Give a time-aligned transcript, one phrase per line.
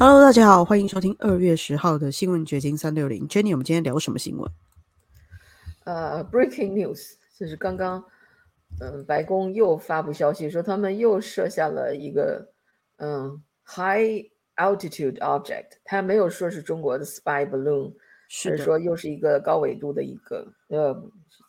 [0.00, 3.26] Hello，大家好，欢迎收听二月十号的新闻掘金三六零。
[3.26, 4.48] Jenny，我们今天聊什么新闻？
[5.82, 8.04] 呃，Breaking news，就是刚刚，
[8.80, 12.48] 嗯，白宫又发布消息说他们又设下了一个，
[12.98, 14.24] 嗯，high
[14.54, 17.92] altitude object，他没有说是中国的 spy balloon，
[18.28, 20.94] 是说又是一个高纬度的一个，呃，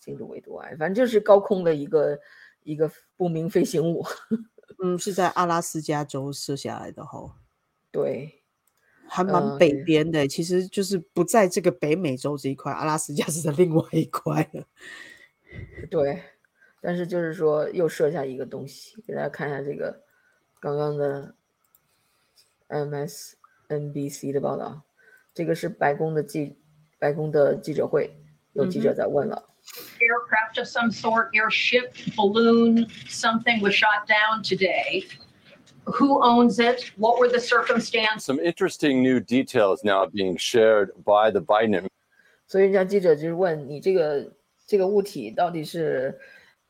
[0.01, 2.17] 经度纬度啊，反正就是高空的一个
[2.63, 4.03] 一个不明飞行物。
[4.83, 7.35] 嗯，是在阿拉斯加州射下来的哈。
[7.91, 8.37] 对。
[9.09, 14.65] 还蛮北边的，其实就是不在这个北美洲这一块，阿拉斯加 是在另外一块的。
[15.89, 16.21] 对，
[16.79, 20.03] 但是就是说又设下一个东西，给大家看一下这个
[20.59, 21.33] 刚刚的
[22.69, 24.83] MSNBC 的报道，
[25.33, 26.57] 这个是白宫的记
[26.99, 28.15] 白宫的记者会，
[28.53, 29.45] 有记者在问了。
[29.99, 35.05] Aircraft of some sort, airship, balloon, something was shot down today.
[35.88, 36.92] Who owns it?
[36.96, 38.24] What were the circumstances?
[38.24, 41.86] Some interesting new details now being shared by the Biden.
[42.46, 44.32] 所以人家记者就是问你这个
[44.66, 46.18] 这个物体到底是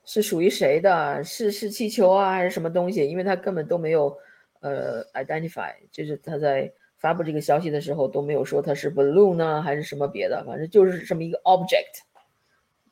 [0.04, 1.22] 是属于谁的？
[1.22, 3.06] 是是气球啊，还是什么东西？
[3.08, 4.16] 因为他根本都没有
[4.60, 12.02] 呃 identify，就是他在发布这个消息的时候都没有说它是 balloon 呢，还是什么别的，反正就是这么一个 object，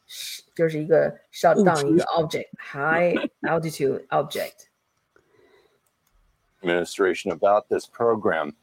[0.06, 4.66] 是就是一个 shut down 一个 object，high altitude object。
[6.63, 8.53] Administration about this program.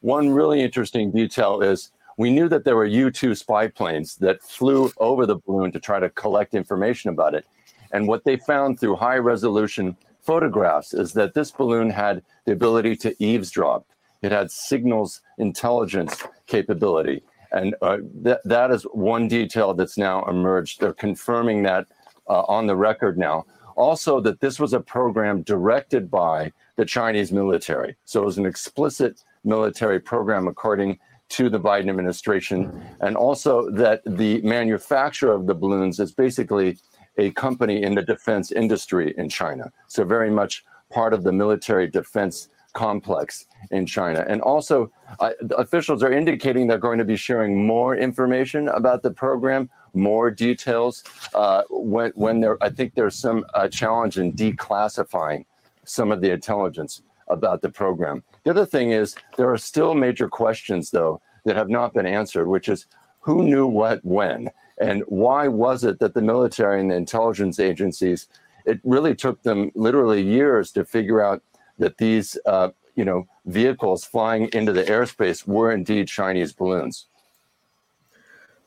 [0.00, 4.42] One really interesting detail is we knew that there were U 2 spy planes that
[4.42, 7.46] flew over the balloon to try to collect information about it.
[7.92, 12.96] And what they found through high resolution photographs is that this balloon had the ability
[12.96, 13.86] to eavesdrop,
[14.20, 17.22] it had signals intelligence capability.
[17.52, 20.80] And uh, th- that is one detail that's now emerged.
[20.80, 21.86] They're confirming that
[22.28, 23.46] uh, on the record now.
[23.76, 27.96] Also, that this was a program directed by the Chinese military.
[28.04, 32.82] So it was an explicit military program, according to the Biden administration.
[33.00, 36.78] And also that the manufacturer of the balloons is basically
[37.18, 39.72] a company in the defense industry in China.
[39.88, 44.24] So very much part of the military defense complex in China.
[44.28, 49.10] And also, uh, officials are indicating they're going to be sharing more information about the
[49.10, 51.02] program, more details.
[51.34, 55.44] Uh, when when there, I think there's some uh, challenge in declassifying
[55.87, 58.23] some of the intelligence about the program.
[58.43, 62.47] The other thing is there are still major questions, though, that have not been answered,
[62.47, 62.87] which is
[63.21, 64.49] who knew what when?
[64.77, 68.27] And why was it that the military and the intelligence agencies,
[68.65, 71.41] it really took them literally years to figure out
[71.79, 77.07] that these, uh, you know, vehicles flying into the airspace were indeed Chinese balloons.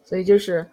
[0.05, 0.67] 所以就是，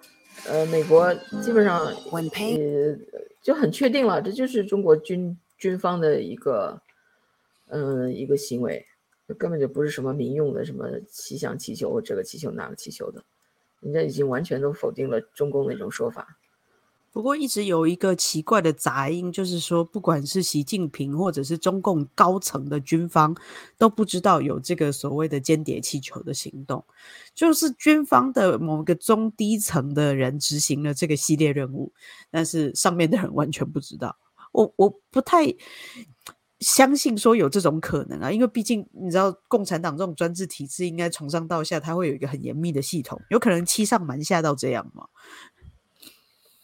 [0.47, 2.97] 呃，美国基本上呃
[3.41, 6.80] 就很确定了，这就是中国军 军方的一个，
[7.66, 8.86] 嗯，一个行为，
[9.36, 13.24] 根本就不是什么民用的什么气象气球，这个气球那个气球的，
[13.80, 16.38] 人家已经完全都否定了中共那种说法。
[17.10, 23.34] 不过一直有一个奇怪的杂音，就是说，不管是习近平或者是中共高层的军方，
[23.76, 26.84] 都不知道有这个所谓的间谍气球的行动，
[27.34, 31.92] 就是军方的某个中低层的人执行了这个系列任务，
[32.30, 34.16] 但是上面的人完全不知道。
[34.58, 35.54] 我我不太
[36.58, 45.06] 相信说有这种可能啊，因为毕竟你知道，共产党这种专制体制，应该从上到下，它会有一个很严密的系统，有可能欺上瞒下到这样吗？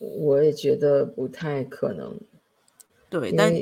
[0.01, 2.21] 我也觉得不太可能。
[3.09, 3.55] 对，但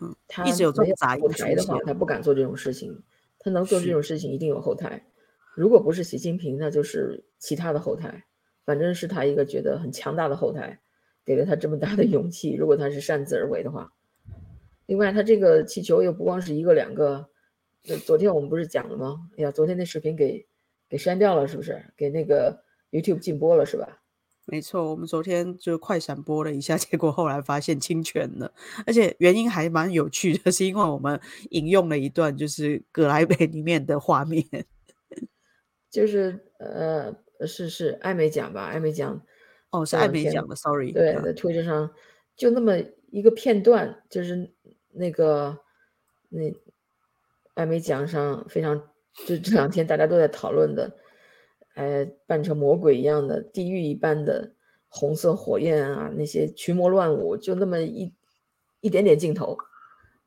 [0.00, 3.02] 嗯，他一直有这种杂音后台的话，他不敢做这种事情。
[3.40, 5.04] 他能做这种事情，一定有后台。
[5.56, 8.24] 如果不是习近平，那就是其他的后台。
[8.64, 10.80] 反正是他一个觉得很强大的后台。
[11.28, 13.92] 给了他这么大的勇气，如果他是擅自而为的话，
[14.86, 17.28] 另外他这个气球又不光是一个两个，
[18.06, 19.28] 昨天我们不是讲了吗？
[19.36, 20.46] 哎呀，昨天那视频给
[20.88, 21.84] 给删掉了，是不是？
[21.98, 24.00] 给那个 YouTube 禁播了，是吧？
[24.46, 28.50] 没错，我们昨天就快闪播了一下， 结果后来发现侵权了，
[28.86, 34.42] 而且原因还蛮有趣的， 是因为我们引用了一段就是《葛莱美》里面的画面，
[35.92, 37.14] 就是呃，
[37.46, 38.64] 是是艾美奖吧？
[38.64, 39.22] 艾美奖。
[39.70, 40.92] 哦，是艾美讲的，sorry。
[40.92, 41.90] 对，在推特上
[42.36, 42.74] 就那么
[43.10, 44.50] 一个片段，就是
[44.92, 45.58] 那个
[46.30, 46.52] 那
[47.54, 48.78] 艾美奖上非常，
[49.26, 50.96] 就这两天大家都在讨论的，
[51.74, 54.54] 哎，扮成魔鬼一样的地狱一般的
[54.88, 58.14] 红色火焰啊，那些群魔乱舞，就那么一
[58.80, 59.58] 一点点镜头，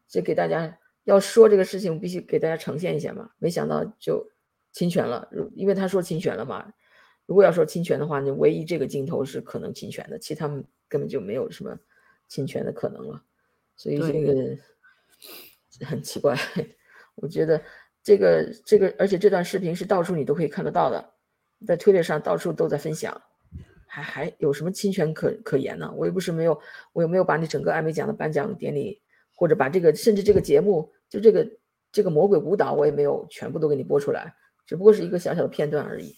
[0.07, 3.31] 就给大家要说这个事情，必须给大家呈现一下嘛。
[3.39, 4.29] 没想到就
[4.71, 6.71] 侵权了，因为他说侵权了嘛。
[7.31, 11.79] 如果要说侵权的话，那唯一这个镜头是可能侵权的，其他们根本就没有什么
[12.27, 13.23] 侵权的可能了。
[13.77, 14.57] 所以这个
[15.87, 16.37] 很奇怪。
[17.15, 17.63] 我觉得
[18.03, 21.13] 这个这个，而且这段视频是到处你都可以看得到的，
[21.65, 23.21] 在推特上到处都在分享，
[23.87, 25.89] 还还有什么侵权可可言呢？
[25.95, 26.59] 我又不是没有，
[26.91, 29.01] 我又没有把你整个艾美奖的颁奖典礼，
[29.37, 31.49] 或者把这个甚至这个节目，就这个
[31.93, 34.35] 这个魔鬼舞蹈，我也没有全部都给你播出来，
[34.65, 36.13] 只不过是一个小小的片段而已。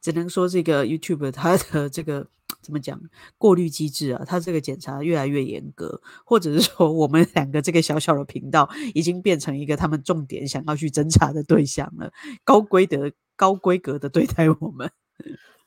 [0.00, 2.26] 只能说这个 YouTube 它的这个
[2.60, 3.00] 怎么讲
[3.38, 12.12] 过滤机制啊，它这个检查越来越严格，或者是说我们两个这个小小的频道已经变成一个他们重点想要去侦查的对象了，
[12.44, 14.90] 高规格高规格的对待我们。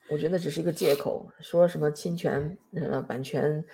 [0.09, 3.65] 我觉得只是一个借口，说什么侵权呃版权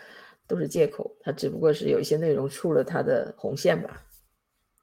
[0.47, 4.03] 都是借口，它只不过是有一些内容触了它的红线吧。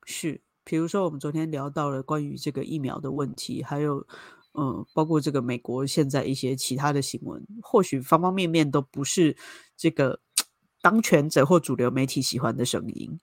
[0.04, 4.06] 是，比如说我们昨天聊到了关于这个疫苗的问题，还有。
[4.52, 9.36] 嗯，包括这个美国现在一些其他的新闻，或许方方面面都不是
[9.76, 10.20] 这个
[10.82, 13.20] 当权者或主流媒体喜欢的声音。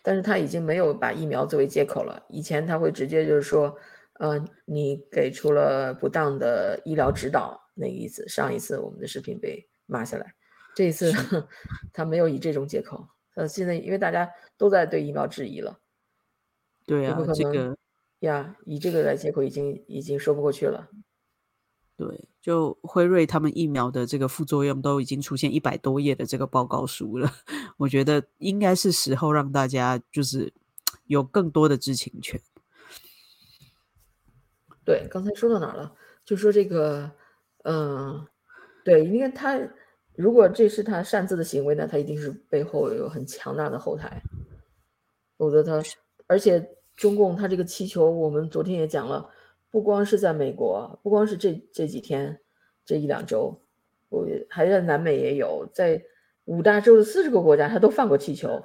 [0.00, 2.24] 但是他已经没有把疫苗作为借口了。
[2.28, 3.76] 以前他会直接就是说，
[4.20, 8.26] 呃，你给出了不当的医疗指导，那个意思。
[8.28, 10.34] 上一次我们的视频被骂下来，
[10.76, 11.12] 这一次
[11.92, 13.08] 他没有以这种借口。
[13.34, 15.80] 呃，现在因为大家都在对疫苗质疑了，
[16.86, 17.76] 对啊，这个。
[18.24, 20.88] 呀，以这个来借口已经已经说不过去了。
[21.96, 27.30] 对，就辉瑞他们疫苗的这个副作用都已经出现一百多页的这个报告书了，
[27.78, 30.52] 我觉得应该是时候让大家就是
[31.06, 32.40] 有更多的知情权。
[34.84, 35.94] 对，刚才说到哪了？
[36.24, 37.12] 就说这个，
[37.62, 38.26] 嗯，
[38.84, 39.56] 对，因为他
[40.16, 44.20] 如果这是他擅自的行为呢，他一定是背后有很强大的后台，
[45.38, 45.80] 否则他
[46.26, 46.70] 而且。
[46.96, 49.28] 中共他这个气球，我们昨天也讲了，
[49.70, 52.38] 不光是在美国，不光是这这几天
[52.84, 53.60] 这一两周，
[54.08, 56.02] 我还在南美也有，在
[56.44, 58.62] 五大洲的四十个国家，他都放过气球。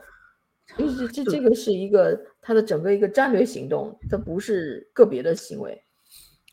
[0.77, 5.83] 这这这个是一个他的整个一个战略行动，它不是个别的行为。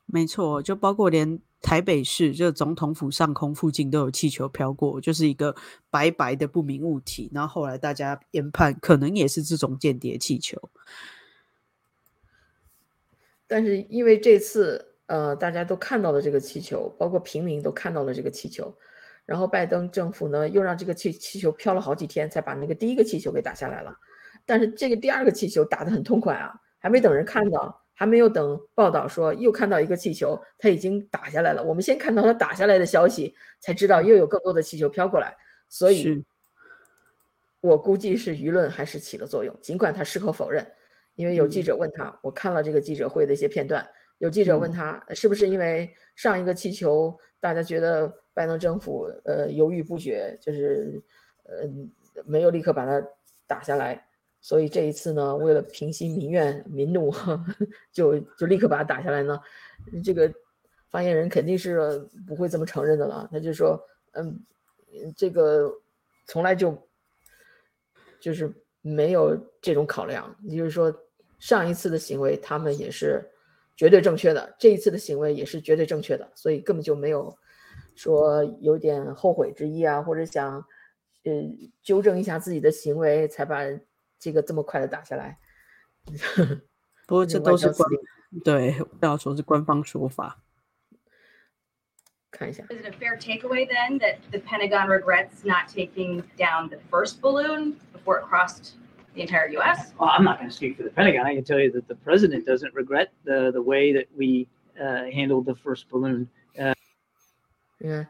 [0.06, 5.55] 没错，就包括连台北市这总统府上空附近都有气球飘过，就是一个
[5.90, 7.31] 白白的不明物体。
[7.34, 10.56] 然后后来大家研判，可能也是这种间谍气球。
[13.47, 18.77] 但是因为这次，呃，大家都看到了这个气球，包括平民都看到了这个气球，
[19.25, 23.97] 然后拜登政府呢又让这个气气球飘了好几天，才把那个第一个气球给打下来了。
[24.45, 31.63] 但是这个第二个气球打得很痛快啊，还没等人看到，还没有等报道说又看到一个气球，它已经打下来了。
[31.63, 35.37] 我们先看到它打下来的消息，才知道又有更多的气球飘过来。
[35.69, 36.25] 所以，
[37.61, 40.67] 我估计是舆论还是起了作用，尽管他矢口否认。
[41.17, 43.87] 因为有记者问他，我看了这个记者会的一些片段。
[44.19, 51.03] 有记者问他，是不是因为上一个气球大家觉得拜登政府呃犹豫不决，就是
[51.45, 51.69] 呃
[52.25, 53.07] 没有立刻把它
[53.47, 54.07] 打下来，
[54.41, 57.13] 所以这一次呢，为了平息民怨民怒，
[57.93, 59.39] 就就立刻把它打下来呢？
[60.03, 60.33] 这个
[60.91, 63.29] 发言人肯定是不会这么承认的了。
[63.31, 63.79] 他就说，
[64.12, 64.41] 嗯，
[65.15, 65.71] 这个
[66.27, 66.89] 从来就
[68.19, 70.91] 就是没有这种考量，也就是说。
[71.47, 73.25] 上一次的行为，他们也是
[73.77, 77.39] 绝对正确的；这一次的行为也是绝对正确的，所以根本就没有
[77.95, 80.57] 说有点后悔之意啊，或者想
[81.23, 81.33] 呃
[81.85, 83.61] 纠正一下自己的行为，才把
[84.19, 85.39] 这个这么快的打下来。
[87.07, 87.88] 不过这都是官
[88.43, 90.43] 对，不要说是官方说法。
[92.33, 92.65] 看一下。
[92.65, 97.76] Is it a fair takeaway then that the Pentagon regrets not taking down the first balloon
[97.93, 98.73] before it crossed?
[99.16, 99.92] The entire U.S.?
[99.99, 101.26] Well, I'm not going to speak for the Pentagon.
[101.26, 104.46] I can tell you that the president doesn't regret the the way that we
[104.78, 106.28] uh, handled the first balloon.
[106.58, 106.75] Uh,
[107.78, 108.06] 你看，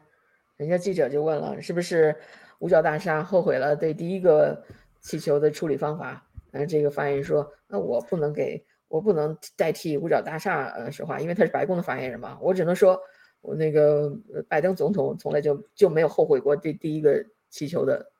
[0.57, 2.15] 人家记者就问了，是不是
[2.59, 4.63] 五角大厦后悔了对第一个
[5.01, 6.23] 气球的处理方法？
[6.51, 12.37] 然后这个发言人说：“那我不能给，我不能代替五角大厦呃说话，因为他是白宫的发言人嘛。
[12.41, 12.99] 我只能说，
[13.41, 14.11] 我那个
[14.47, 18.11] 拜登总统从来就就没有后悔过这第一个气球的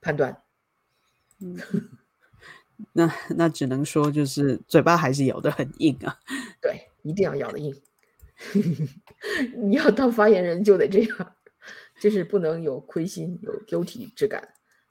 [0.00, 0.36] 判断。”
[1.40, 1.56] 嗯。
[2.92, 6.18] 那那只能说，就是嘴巴还是咬得很硬啊。
[6.60, 7.74] 对，一定要咬得硬。
[9.56, 11.36] 你要当发言人就得这样，
[12.00, 14.46] 就是不能有亏心、有 guilty 之感。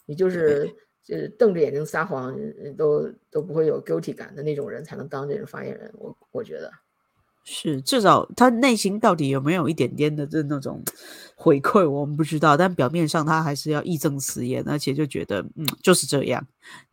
[0.06, 0.68] 你就是
[1.04, 2.36] 就是瞪着眼睛撒谎，
[2.78, 5.92] 都都不会有 guilty 感的那种人，才能当这种发言人。
[5.96, 6.72] 我我觉得。
[7.48, 10.84] 是，至少他内心到底有没有一点点的这那种
[11.38, 12.58] 回馈，我们不知道。
[12.58, 16.46] 但表面上他还是要义正辞严，而且就觉得，嗯，就是这样，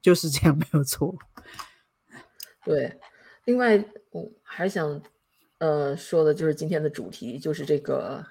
[0.02, 1.16] 就是这样，没有错。
[2.66, 3.00] 对，
[3.46, 5.00] 另外我还想，
[5.56, 8.22] 呃，说的就是今天的主题，就是这个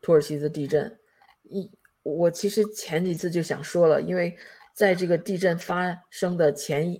[0.00, 0.98] 土耳其的地震。
[1.42, 1.70] 一，
[2.02, 4.34] 我其实前几次就想说了，因为
[4.74, 6.98] 在这个地震发生的前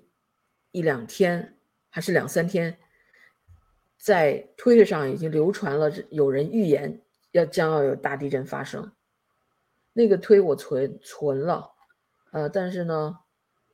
[0.73, 1.57] 一两天
[1.89, 2.77] 还是两三天，
[4.03, 8.91] 在推特上已经流传了，有人预言要将要有大地震发生。
[9.93, 11.71] 那个推我存存了，
[12.33, 13.17] 呃，但是呢，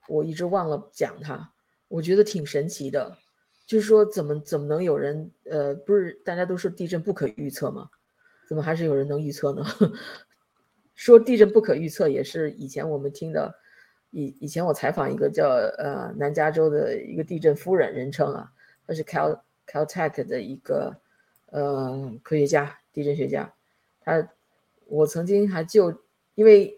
[0.06, 1.50] 我一直忘了讲它。
[1.88, 3.16] 我觉得挺神奇的，
[3.66, 7.88] 就是说怎么怎么能有人呃，不是大家都说地震不可预测吗？
[8.46, 9.64] 怎么还是有人能预测呢？
[10.94, 13.54] 说地震不可预测也是以前我们听的，
[14.10, 18.52] 以以前我采访一个叫呃南加州的一个地震夫人，人称啊，
[18.86, 20.96] 她是 Cal Caltech 的一个
[21.50, 23.52] 呃科学家，地震学家。
[24.00, 24.28] 他
[24.86, 26.02] 我曾经还就
[26.34, 26.74] 因为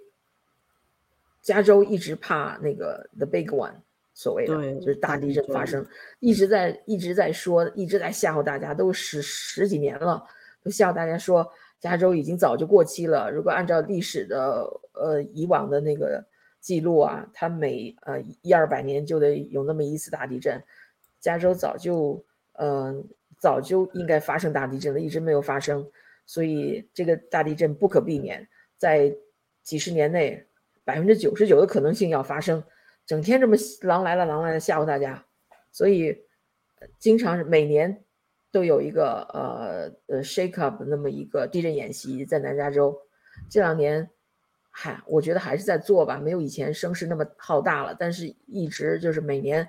[1.41, 3.75] 加州一直怕那个 The Big One，
[4.13, 5.87] 所谓的就是大地震发生，
[6.19, 10.27] 一直在一直在说，一直在吓唬大家，都十十几年了，
[10.63, 11.51] 都吓唬大家说。
[11.79, 13.31] 加州已经早就过期了。
[13.31, 16.23] 如果按照历史的呃以往的那个
[16.61, 20.63] 记录啊，它每呃一二百年就得有那么一次大地震。
[21.21, 22.23] 加州早就
[22.61, 25.91] 嗯早就应该发生大地震了，一直没有发生，
[26.27, 29.17] 所以这个大地震不可避免，在
[29.63, 30.47] 几十年内
[30.85, 32.63] 百分之九十九的可能性要发生。
[33.07, 35.27] 整天这么狼来了狼来了吓唬大家，
[35.73, 36.17] 所以
[36.99, 38.05] 经常每年。
[38.53, 42.99] 都有一个呃呃 shake up 那么一个地震演习在南加州，
[43.49, 44.11] 这两年
[44.73, 49.69] 还我觉得还是在做吧，没有以前声势那么浩大了，但是一直就是每年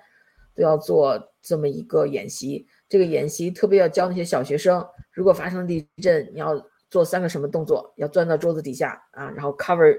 [0.56, 2.68] 都要做这么一个演习。
[2.92, 7.94] 这个演习特别要教那些小学生，如果发生地震，你要做三个什么动作？
[7.96, 9.98] 要钻到桌子底下啊，然后 cover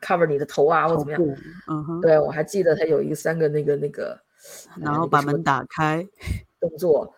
[0.00, 1.22] cover 你的头啊，或怎么样？
[1.68, 2.00] 嗯哼。
[2.00, 4.18] 对我还记得他有一个三个那个那个，
[4.80, 6.02] 然后把门打开
[6.58, 7.14] 动作。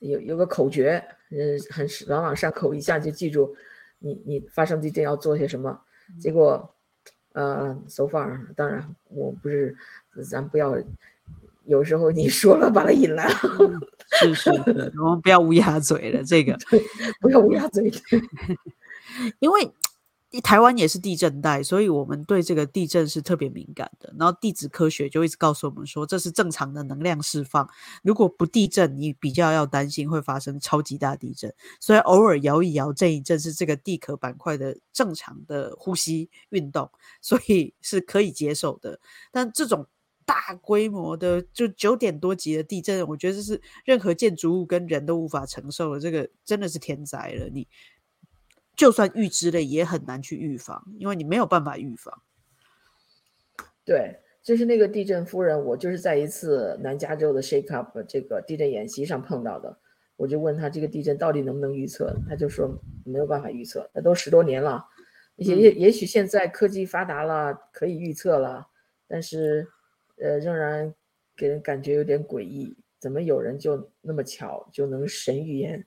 [0.00, 3.56] 有有个口诀，嗯，很朗朗上口，一下就记住。
[3.98, 5.80] 你你发生地震要做些什么？
[6.20, 6.74] 结果，
[7.32, 9.74] 呃，so far，当然我不是，
[10.30, 10.76] 咱不要，
[11.68, 13.34] 有时候你说了把他引来了，
[14.20, 16.58] 是是是， 我们不要乌鸦嘴了，这个
[17.20, 17.92] 不要乌鸦嘴，
[19.38, 19.72] 因为。
[20.42, 24.12] 台湾也是地震带，所以我们对这个地震是特别敏感的。
[24.18, 27.66] 然后地质科学就一直告诉我们说，这是正常的能量释放。
[28.02, 31.50] 如果不地震，你比较要担心会发生超级大地震。
[31.80, 36.90] 所以偶尔摇一摇，震一震是这个地壳板块的正常的呼吸运动，
[37.22, 39.00] 所以是可以接受的。
[39.32, 39.86] 但这种
[40.28, 45.98] 大规模的就九点多级的地震，我觉得这是任何建筑物跟人都无法承受的。
[45.98, 47.66] 这个真的是天灾了，你。
[48.76, 52.22] 就算预知了，也很难去预防，因为你没有办法预防。
[53.84, 59.80] 对，就是那个地震夫人，我就是在一次南加州的 Shake Up 这个地震演习上碰到的。
[60.14, 63.90] 我就问他这个地震到底能不能预测，他就说没有办法预测。
[63.92, 64.86] 那都十多年了，
[65.34, 68.68] 也也也许现在科技发达了，可以预测了，
[69.08, 69.66] 但是
[70.20, 70.94] 呃，仍然
[71.36, 72.76] 给人感觉有点诡异。
[72.98, 75.86] 怎么有人就那么巧就能神预言？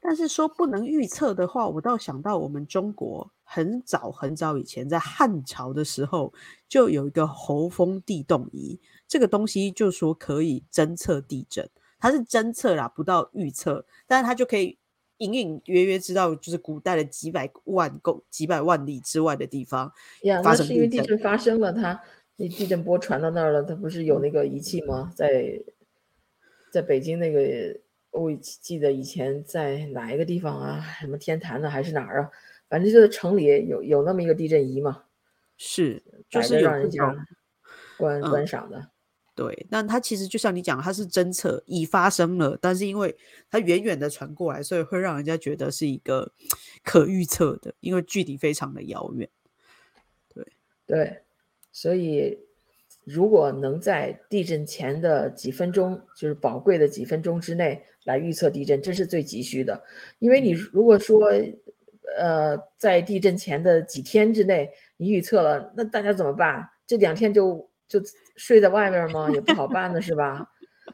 [0.00, 6.32] 但是说不能预测的话，我倒想到我们中国很早很早以前，在汉朝的时候
[6.66, 14.78] 就有一个侯风地动仪，这个东西就说可以侦测地震，它是侦测啦，不到预测，但是它就可以
[15.18, 19.92] 隐隐约约知道，就是古代的几百万公几百万里之外的地方
[20.42, 20.66] 发生地震。
[20.66, 22.00] 是因为地震发生了，它
[22.40, 25.12] 那地震波传到那儿了，它不是有那个仪器吗？
[25.14, 25.62] 在
[26.72, 27.78] 在北京那个。
[28.12, 30.84] 我记得以前在哪一个地方啊？
[30.98, 32.30] 什么天坛呢，还是哪儿啊？
[32.68, 35.04] 反正就是城里有有那么一个地震仪嘛，
[35.56, 37.14] 是就是让人家
[37.96, 38.90] 观观赏的。
[39.36, 43.16] 对，但它其实就像你讲，它是侦测已发生了，但是因为
[43.48, 46.32] 它远远的传过来，所以会让人家觉得是一个
[46.82, 49.30] 可预测的，因为距离非常的遥远。
[50.34, 50.44] 对
[50.84, 51.22] 对，
[51.72, 52.38] 所以。
[53.04, 59.82] 如果能在地震前的几分钟，就是宝贵的几分钟之内来预测地震，这是最急需的。
[60.18, 61.32] 因为你如果说，
[62.18, 66.68] 呃，在地震前的几天之内你预测了，那大家怎么办？
[66.86, 68.00] 这两天就就
[68.36, 69.28] 睡在外面吗？
[69.32, 70.46] 也不好办的是吧？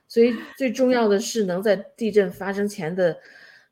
[0.06, 3.18] 所以最重要的是能在地震发生前的，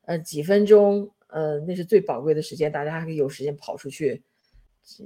[0.03, 4.21] 呃，几分钟，呃，那是最宝贵的时间，大家还可以有时间跑出去。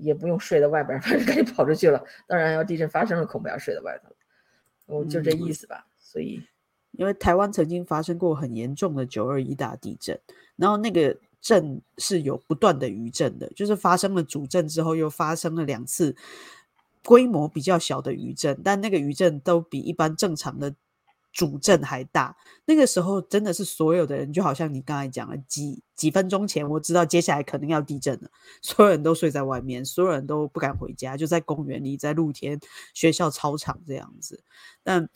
[0.02, 2.04] 也不用睡在外边， 反正赶紧跑出去了。
[2.28, 4.16] 当然，要地震发生了，恐怕要睡在外头了。
[4.86, 5.86] 我就这意思吧。
[5.98, 6.42] 所以，
[6.92, 10.20] 因为台湾曾经发生过很严重的九二一大地震，
[10.56, 16.16] 然后那个震是有不断的余震的，就是发生了主震之后，又发生了两次
[17.04, 20.74] 规模比较小的余震，但那个余震都比一般正常的。
[21.40, 28.30] 主震还大，那个时候真的是所有的人，就好像你刚才讲了，几几分钟前我知道接下来可能要地震了，
[28.62, 32.60] 所有人都睡在外面，所有人都不敢回家，就在公园里，在露天、
[32.94, 34.44] 学校操场这样子。
[34.84, 35.08] 但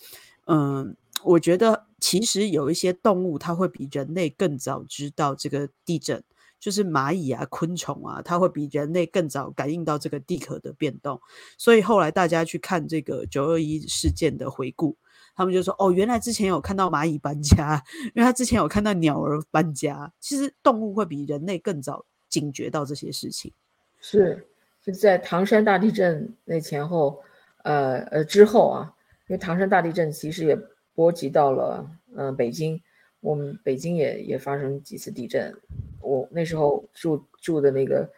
[0.48, 6.24] 嗯，我觉得其实有一些动物，它会比人类更早知道这个地震，
[6.58, 11.20] 就是蚂蚁啊、昆虫啊，它会比人类更早感应到这个地壳的变动。
[11.58, 14.96] 所以后来大家去看这个九二一事件的回顾，
[15.36, 17.84] 他们就说：“哦，原来之前有看到蚂蚁搬家，
[18.16, 20.12] 因为他之前有看到鸟儿搬家。
[20.20, 23.52] 其实动物会比人类更早警觉到这些事情。”
[24.00, 24.48] 是，
[24.84, 27.22] 是在唐山大地震那前后，
[27.64, 28.94] 呃呃之后啊。
[29.30, 30.56] 因为唐山大地震其实也
[30.94, 32.80] 波及到了，嗯，北京，
[33.22, 35.56] 我们北京也也发生几次地震，
[36.02, 38.12] 我那时候住住的那个，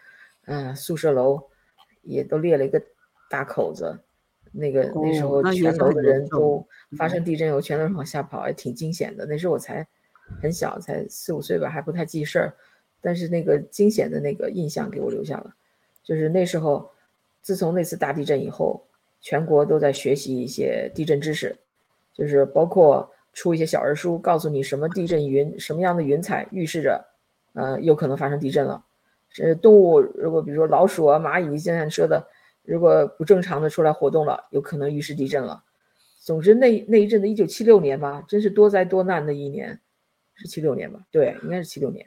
[0.46, 1.40] 嗯，宿舍楼
[2.02, 2.82] 也都裂了一个
[3.30, 4.00] 大口子，
[4.56, 6.66] 那个那时候全楼的人都
[6.98, 9.26] 发生地震以后全都是往下跑，也挺惊险的。
[9.26, 9.88] 那时候我才
[10.42, 12.54] 很小，才四五岁吧，还不太记事儿，
[13.02, 15.54] 但是那个惊险的那个印象给我留下了，
[16.04, 16.90] 就是那时候，
[17.42, 18.86] 自从那次大地震以后。
[19.22, 21.58] 全国都在学习一些地震知识，
[22.14, 27.04] 就是包括出一些小人书，告诉你什么地震云，什么样的云彩预示着，
[27.54, 28.86] 呃，有可能发生地震了。
[29.32, 32.24] 这动物如果比如说老鼠啊、蚂蚁，现在说的，
[32.66, 35.64] 如果不正常的出来活动了，有可能预示地震了。
[36.20, 39.80] 总之，那那一阵子，一九七六年吧，真是多灾多难的一年，
[40.36, 41.00] 是七六年吧？
[41.12, 42.06] 对，应该是七六年。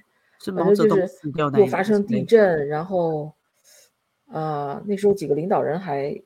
[0.55, 1.09] 反正就是
[1.57, 3.33] 又发生地震，然后，
[4.27, 6.21] 啊，那时候几个领导人还。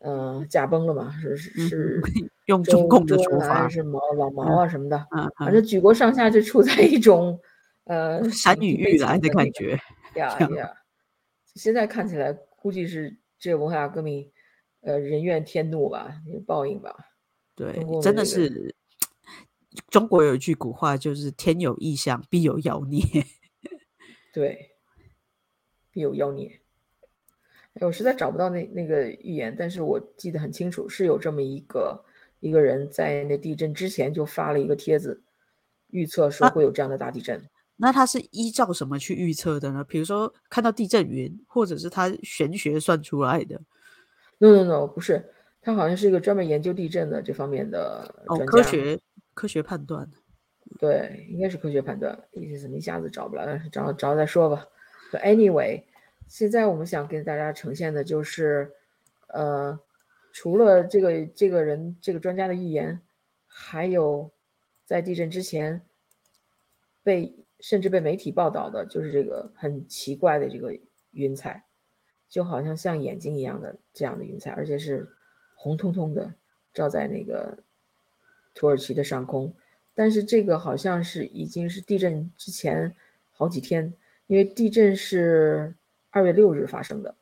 [0.00, 1.10] 嗯，驾崩了嘛？
[1.20, 2.02] 是是是，
[2.46, 5.04] 用中共的说法是毛老毛啊什么的，
[5.38, 7.40] 反正举国上下就处在一种
[7.84, 9.76] 呃山雨欲来的感觉
[10.14, 10.70] 呀呀。
[11.54, 12.30] 现在看起来，
[12.60, 13.16] 估计是
[13.46, 14.28] 这个文化大革命，
[14.80, 16.92] 呃，人怨天怒吧，报应吧。
[17.54, 17.72] 对，
[18.02, 18.74] 真的是。
[19.88, 23.04] 中国有一句古话，就是“天有异象，必有妖孽”。
[24.34, 24.72] 对，
[25.92, 26.60] 必有妖孽。
[27.74, 32.04] 哎我实在找不到那那个预言，但是我记得很清楚，是有这么一个
[32.40, 35.22] 一个人在那地震之前就发了一个帖子，
[35.90, 37.48] 预测说会有这样的大地震。
[37.76, 39.84] 那他是依照什么去预测的呢？
[39.84, 43.60] 比如说看到地震云，或者是他玄学算出来的
[44.38, 45.24] ？No No No，不是，
[45.60, 48.38] 他好像是一个专门研究地震的这方面的哦。
[48.46, 48.98] 科学
[49.34, 50.10] 科学判断。
[50.78, 52.18] 对，应该是科学判断。
[52.32, 54.66] 意思么一下子找不来，找找再说吧。
[55.12, 55.84] Anyway。
[56.28, 58.72] 现在我们想跟大家呈现的就是，
[59.28, 59.78] 呃，
[60.32, 63.00] 除了这个这个人这个专家的预言，
[63.46, 64.32] 还有
[64.84, 65.82] 在地震之前
[67.04, 70.78] 被甚至被媒体报道的，就是这个很奇怪的这个
[71.12, 71.64] 云彩，
[72.28, 75.08] 就好像像眼睛一样的这样的云彩，而且是
[75.54, 76.34] 红彤彤的
[76.72, 77.58] 照在那个
[78.54, 79.54] 土耳其的上空。
[79.94, 82.94] 但是这个好像是已经是地震之前
[83.32, 83.94] 好几天，
[84.26, 85.74] 因为地震是。
[86.12, 87.14] 二月六日发生的，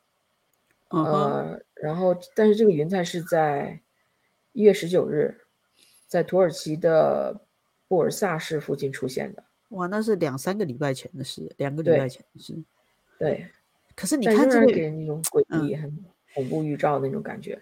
[0.87, 3.81] 呃，然后但是这个云彩是在
[4.53, 5.37] 一月十九日，
[6.07, 7.41] 在土耳其的
[7.89, 9.43] 布尔萨市附近出现的。
[9.69, 12.55] 哇，那是两三个礼拜前的事，两个礼拜前的事。
[13.17, 13.47] 对，
[13.95, 17.59] 可是你看这个给人一种诡异、很恐怖预兆那种感觉。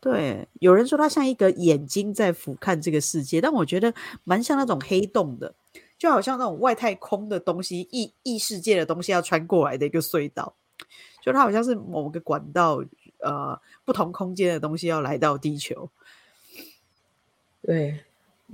[0.00, 3.92] 对，有人说它像一个眼睛在俯瞰这个世界，但我觉得
[4.24, 5.52] 蛮像那种黑洞的，
[5.98, 10.54] 就好像那种外太空的东西、异异世界的东西要穿过来的一个隧道。
[11.22, 12.84] 就它好像是某个管道，
[13.18, 15.90] 呃，不同空间的东西要来到地球。
[17.62, 17.98] 对，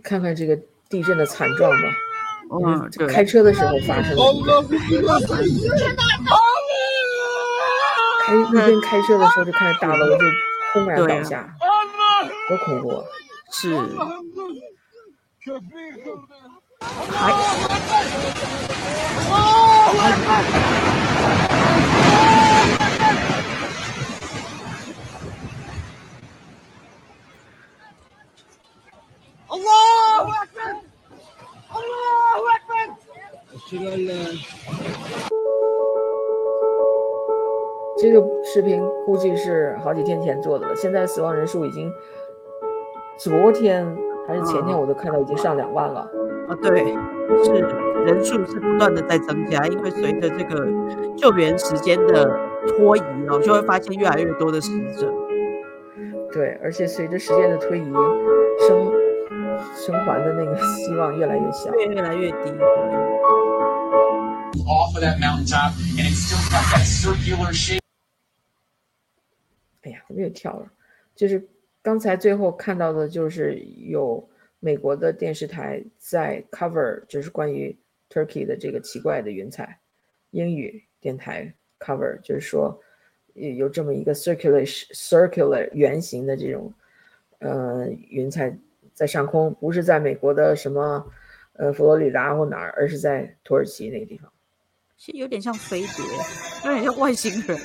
[0.02, 2.11] 看看这个地震的惨状吧。
[2.52, 4.22] 嗯，开车的时候发生的。
[8.24, 10.24] 开那边开车的时候就看着大楼就
[10.74, 11.54] 轰然倒下，
[12.48, 12.90] 多恐怖！
[12.98, 13.04] 啊！
[13.52, 13.74] 是。
[17.10, 17.32] 还。
[37.98, 41.90] 这个视频估计是好几天前做的了，现在死亡人数已经，
[43.16, 43.86] 昨天
[44.26, 46.00] 还是前天我都看到已经上两万了。
[46.48, 46.94] 啊，对，
[47.44, 47.52] 是
[48.04, 50.66] 人数是不断的在增加，因为随着这个
[51.16, 52.30] 救援时间的
[52.66, 55.10] 拖移哦，就会发现越来越多的死者。
[56.30, 57.92] 对，而且随着时间的推移，
[58.68, 58.92] 生
[59.74, 62.52] 生还的那个希望越来越小，越越来越低。
[64.66, 67.80] Off of that mountaintop and it still got that circular shape
[69.82, 70.70] 哎呀，我又跳了。
[71.14, 71.46] 就是
[71.82, 74.28] 刚才最后看到的，就是有
[74.60, 77.76] 美国的电视台在 cover，就是关于
[78.08, 79.80] Turkey 的这个奇怪的云彩，
[80.30, 82.80] 英语电台 cover，就是说
[83.34, 86.72] 有这么一个 circular circular 圆形的这种
[87.40, 88.56] 呃云彩
[88.94, 91.04] 在上空，不是在美国的什么
[91.54, 94.31] 呃佛罗里达或哪儿，而是在土耳其那个地方。
[95.04, 96.04] 其实有点像飞碟，
[96.64, 97.58] 有点像外星人。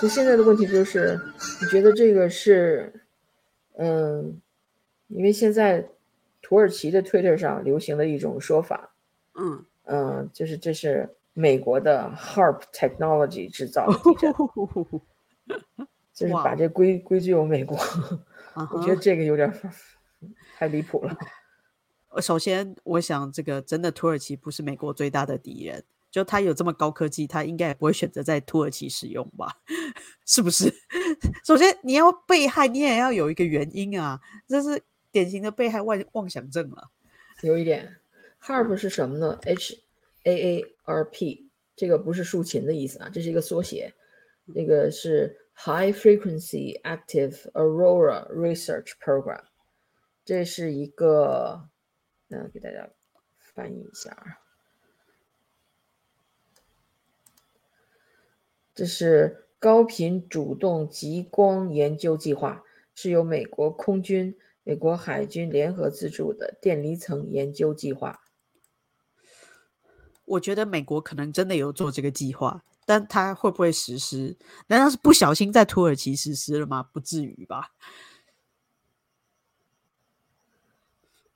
[0.00, 1.16] 所以现在的问题就是，
[1.60, 2.92] 你觉得这个是，
[3.78, 4.42] 嗯，
[5.08, 5.88] 因为现在
[6.42, 8.94] 土耳其的 Twitter 上流行的一种说法，
[9.34, 13.86] 嗯，嗯，就是这是美国的 HARP Technology 制造
[16.14, 17.76] 就是把哇这归归咎美国。
[18.54, 19.52] 啊我觉得这个有点
[20.56, 21.16] 太离谱了。
[22.10, 29.58] 呃 首先，我想这个真的土耳其不是美国最大的敌人，就他有这么高科技，他应该也不会选择在土耳其使用吧？
[30.24, 30.72] 是不是？
[31.44, 34.80] 首先你要被害，你也要有一个原因啊，这是
[35.14, 36.90] 典型的被害妄妄想症了。
[37.42, 37.98] 有一点
[38.42, 39.80] ，HARP 是什么呢？H
[40.24, 43.94] A A R P，这个不是竖琴的意思啊，这是一个缩写，
[44.44, 49.44] 那个是 High Frequency Active Aurora Research Program，
[50.24, 51.68] 这是一个，
[52.26, 52.90] 那给大家
[53.38, 54.42] 翻译一下啊，
[58.74, 62.64] 这是高频主动极光研究计划，
[62.96, 68.22] 是由美国空军、美国海军联合资助的电离层研究计划。
[70.24, 74.38] 我觉得美国可能真的有做这个计划，但他会不会实施？
[74.68, 76.82] 难道是不小心在土耳其实施了吗？
[76.82, 77.74] 不至于吧？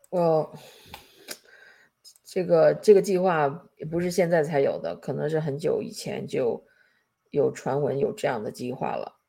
[0.09, 0.59] 我，
[2.25, 6.65] 这个这个计划也不是现在才有的，可能是很久以前就
[7.29, 9.21] 有传闻有这样的计划了。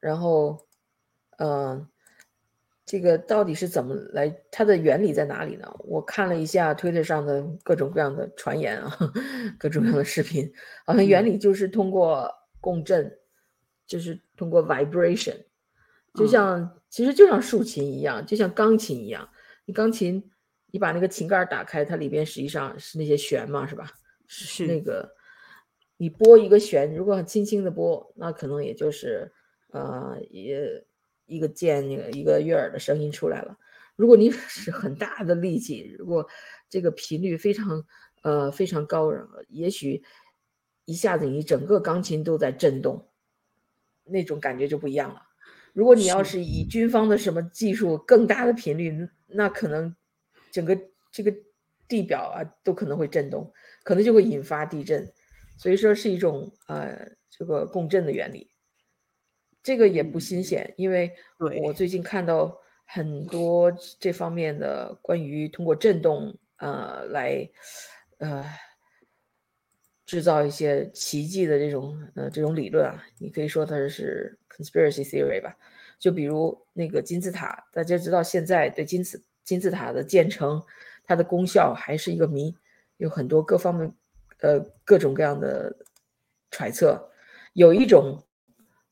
[0.00, 0.66] 然后，
[1.38, 1.88] 嗯、
[2.90, 4.28] 这个到底是怎么来？
[4.50, 5.72] 它的原理在哪里呢？
[5.84, 8.98] 我看了一下推特上的各种各样的传言啊，
[9.60, 10.52] 各种各样的视频，
[10.84, 12.28] 好像原理就是通过
[12.60, 13.16] 共振，
[13.86, 15.36] 就是通过 vibration，
[16.14, 19.28] 就嗯像、其实就像竖琴一样，就像钢琴一样。
[19.66, 20.28] 你钢琴，
[20.72, 23.92] 你把那个琴盖儿打开，它里边实际上是那些弦嘛，是吧？
[24.26, 25.08] 是那个，
[25.96, 29.30] 你拨一个弦，如果很轻轻的拨，那可能也就是
[29.68, 30.84] 呃也
[31.30, 33.56] 一个键那个一个悦耳的声音出来了。
[33.96, 36.26] 如果你 使很大的力气，如果
[36.68, 37.86] 这个频率非常
[38.22, 39.12] 呃非常高，
[39.48, 40.02] 也许
[40.84, 43.08] 一下子你整个钢琴都在震动，
[44.04, 45.22] 那种感觉就不一样了。
[45.72, 49.94] 如果你要是是以军方的什么技术更大的频率，那可能
[50.50, 50.76] 整个
[51.12, 51.32] 这个
[51.86, 53.52] 地表啊都可能会震动，
[53.84, 55.12] 可能就会引发地震。
[55.56, 58.49] 所以说是一种呃这个共振的原理。
[59.62, 61.12] 这个也不新鲜，因为
[61.62, 67.48] 我最近看到很多这方面的关于通过震动呃来
[68.18, 68.44] 呃
[70.06, 75.56] 制造一些奇迹的这种呃这种理论啊，你可以说它是 conspiracy theory 吧。
[75.98, 80.62] 就比如那个金字塔，大家知道现在对金字金字塔的建成，
[81.04, 82.56] 它的功效还是一个谜，
[82.96, 83.92] 有很多各方面
[84.40, 85.76] 呃各种各样的
[86.50, 87.10] 揣测。
[87.52, 88.24] 有一种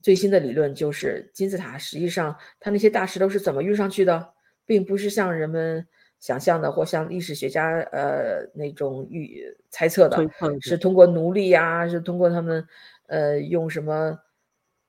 [0.00, 4.32] 最新的理论就是金字塔实际上它那些大石头是怎么运上去的，
[4.64, 5.86] 并不是像人们
[6.20, 10.18] 想象的或像历史学家呃那种预猜测的
[10.60, 12.66] 是通过奴隶呀、是通过他们
[13.06, 14.18] 呃用什么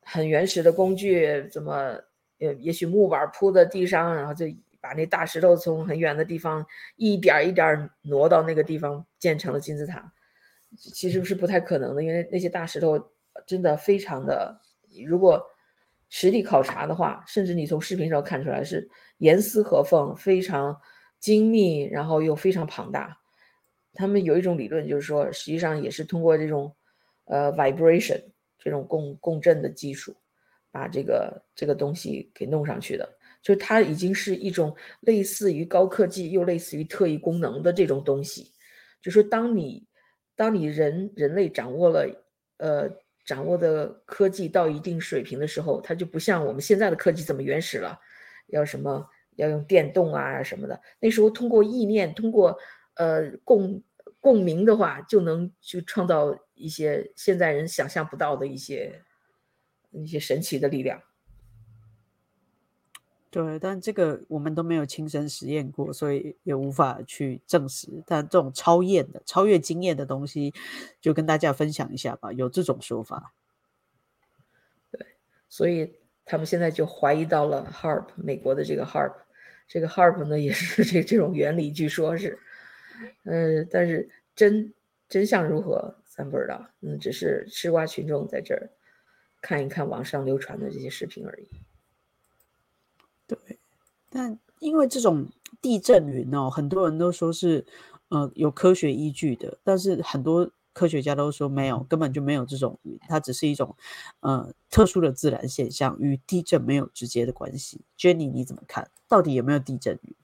[0.04, 2.00] 很原始的工具，怎么
[2.40, 4.46] 呃也许木板铺在地上，然后就
[4.82, 10.12] 把那大石头从很远的地方一点儿一点儿挪到那个地方建成了金字塔，
[10.78, 13.12] 其实是不太可能的，因为那些大石头
[13.46, 14.60] 真的非常的，
[15.04, 15.44] 如果
[16.10, 20.76] 实地考察的话，甚至你从视频上看出来是严丝合缝，非常
[21.20, 23.18] 精密，然后又非常庞大。
[23.94, 26.76] 他们有一种理论，就是说，实际上也是通过这种
[27.26, 28.24] 呃 vibration
[28.58, 30.16] 这种共共振的技术，
[30.72, 33.18] 把这个这个东西给弄上去的。
[33.42, 38.52] 就是它已经是一种类似于高科技又类似于特异功能的这种东西。
[39.02, 39.88] 就说当你
[40.36, 42.06] 当你人人类掌握了
[42.58, 42.90] 呃
[43.30, 47.96] 掌握的科技到一定水平的时候，它就不像我们现在的科技这么原始了，
[48.48, 50.82] 要什么要用电动啊什么的。
[51.00, 52.58] 那时候通过意念，通过
[52.96, 53.84] 呃共
[54.20, 59.00] 共鸣的话，就能去创造一些现在人想象不到的一些
[59.92, 61.00] 一些神奇的力量。
[63.32, 67.88] 对，但这个我们都没有亲身实验过，所以也无法去证实。
[68.04, 70.52] 但这种超验的、超越经验的东西，
[71.00, 72.34] 就跟大家分享一下吧。
[72.34, 73.32] 有这种说法，
[74.90, 75.06] 对
[75.48, 75.94] 所以
[76.26, 79.14] 他们现在就怀疑到了 HARP 美国的这个 HARP，
[79.68, 82.40] 这个 HARP 呢也是这这种原理，据说是，
[83.26, 84.74] 呃，但是真
[85.08, 88.68] 真相如何咱不知道，嗯，只是吃瓜群众在这儿
[89.40, 91.48] 看一看网上流传的这些视频而已。
[94.10, 95.28] 但因为这种
[95.62, 97.66] 地震云哦，很多人都说是
[98.10, 103.76] 呃有科学依据的，但是很多科学家都说没有，根本就没有这种云，它只是一种
[104.22, 107.82] 呃特殊的自然现象，与地震没有直接的关系。
[107.98, 108.90] Jenny 你怎么看？
[109.08, 110.16] 到底有没有地震云？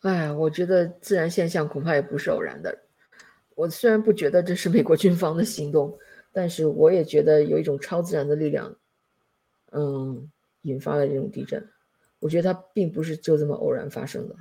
[0.00, 2.78] 哎，我觉得自然现象恐怕也不是偶然的。
[3.54, 5.96] 我虽然不觉得这是美国军方的行动，
[6.32, 8.76] 但是我也觉得有一种超自然的力量，
[9.70, 10.30] 嗯，
[10.64, 11.66] 引发了这种地震。
[12.18, 14.36] 我觉得它并不是就这么偶然发生的，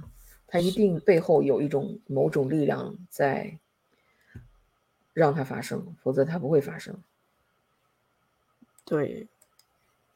[0.48, 3.60] 它一定背后有一种某种力量在
[5.14, 7.02] 让它发生，否则它不会发生。
[8.86, 9.28] 对，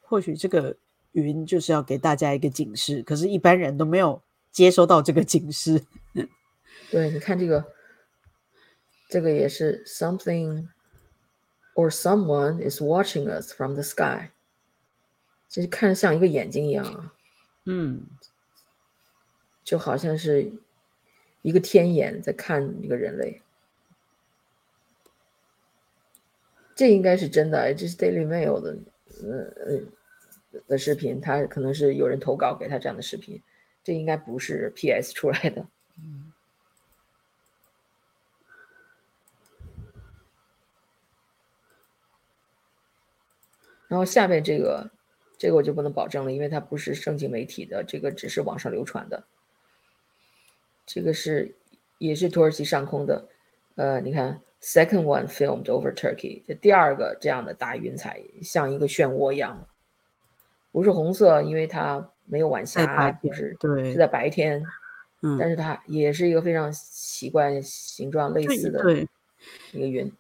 [0.02, 0.76] 或许这个
[1.12, 5.86] 云就是要给大家一个警示，可是，一般人都没有接收到这个警示。
[6.92, 7.66] 对，你看这个，
[9.10, 10.68] 这个也是 something
[11.76, 14.32] or someone is watching us from the sky，
[15.48, 17.14] 其实看着像一个眼睛一样啊。
[17.66, 18.06] 嗯，
[19.64, 20.52] 就好像是
[21.42, 23.42] 一个天眼在看一个人类，
[26.76, 27.74] 这应该是真的。
[27.74, 28.78] 这是 Daily Mail 的，
[29.24, 33.42] 呃呃的视频，他可能是有人投稿给他这样的视频，
[33.84, 35.68] 这应该不是 PS 出来的。
[43.88, 44.92] 然后下面这个。
[45.38, 49.24] 这个我就不能保证了，因为它不是正经媒体的，这个只是网上流传的。
[50.86, 51.56] 这个是
[51.98, 53.28] 也是土耳其上空的，
[53.76, 59.68] 呃，你看，second one filmed over Turkey，这第二个这样的大云彩，像一个漩涡一样，
[60.72, 64.64] 不是红色，因为它没有晚霞，就是，对，是在白天，
[65.22, 68.80] 嗯，但是它也是一个非常奇怪形状类似的
[69.74, 70.12] 一个云。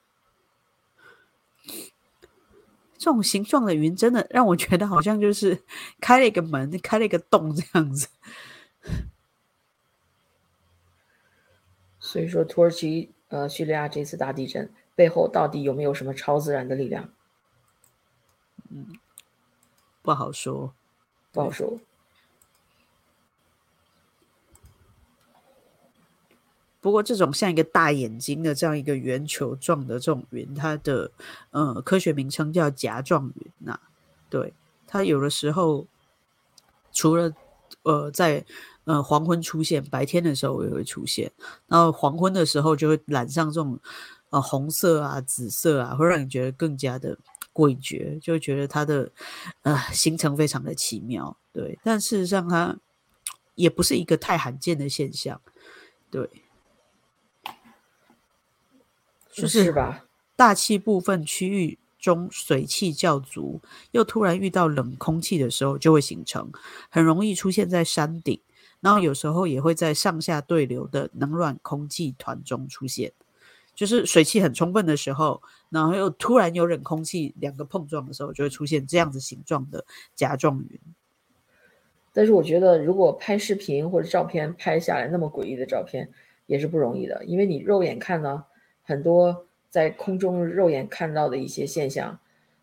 [2.97, 5.63] 这种形状的云真的让我觉得好像就是
[6.01, 8.07] 开了一个门，开了一个洞这样子。
[11.99, 17.09] 所以说，土耳其呃叙利亚这次大地震背后到底有没有什么超自然的力量？
[18.69, 18.97] 嗯，
[20.01, 20.73] 不好说，
[21.31, 21.79] 不好说。
[26.87, 31.11] 不过，这种像一个大眼睛的这样一个圆球状的这种云，它的
[31.51, 33.77] 呃科学名称叫夹状云呐。
[34.29, 34.53] 对，
[34.87, 35.85] 它有的时候
[36.93, 37.33] 除了
[37.83, 38.45] 呃在
[38.85, 41.29] 呃黄昏出现，白天的时候也会出现。
[41.67, 43.77] 然后黄昏的时候就会染上这种
[44.29, 47.17] 呃红色啊、紫色啊，会让你觉得更加的
[47.53, 49.11] 诡谲，就觉得它的
[49.63, 51.35] 呃形成非常的奇妙。
[51.51, 52.77] 对，但事实上它
[53.55, 55.41] 也不是一个太罕见的现象。
[56.09, 56.29] 对。
[59.41, 66.51] 就是吧，大气部分区域中水汽较足，又突然遇到冷空气的时候，就会形成，
[66.89, 68.39] 很容易出现在山顶，
[68.81, 73.13] 然后有时候也会在上下对流的冷暖空气团中出现，
[73.75, 80.79] 就是水汽很充分的时候，然后又突然有冷空气两个碰撞的时候，就会出现这样子形状的夹状云。
[82.11, 86.09] 但是我觉得，如果拍视频或者照片拍下来那么诡异的照片，
[86.47, 88.43] 也是不容易的，因为你肉眼看呢。
[88.87, 92.17] 很多在空中肉眼看到的一些现象，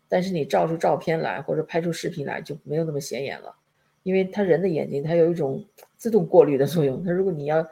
[0.09, 3.55] 但是你照出照片来或者拍出视频来就没有那么显眼了，
[4.01, 5.63] 因为他人的眼睛它有一种
[5.97, 7.03] 自动过滤的作用。
[7.03, 7.67] 他如果你要，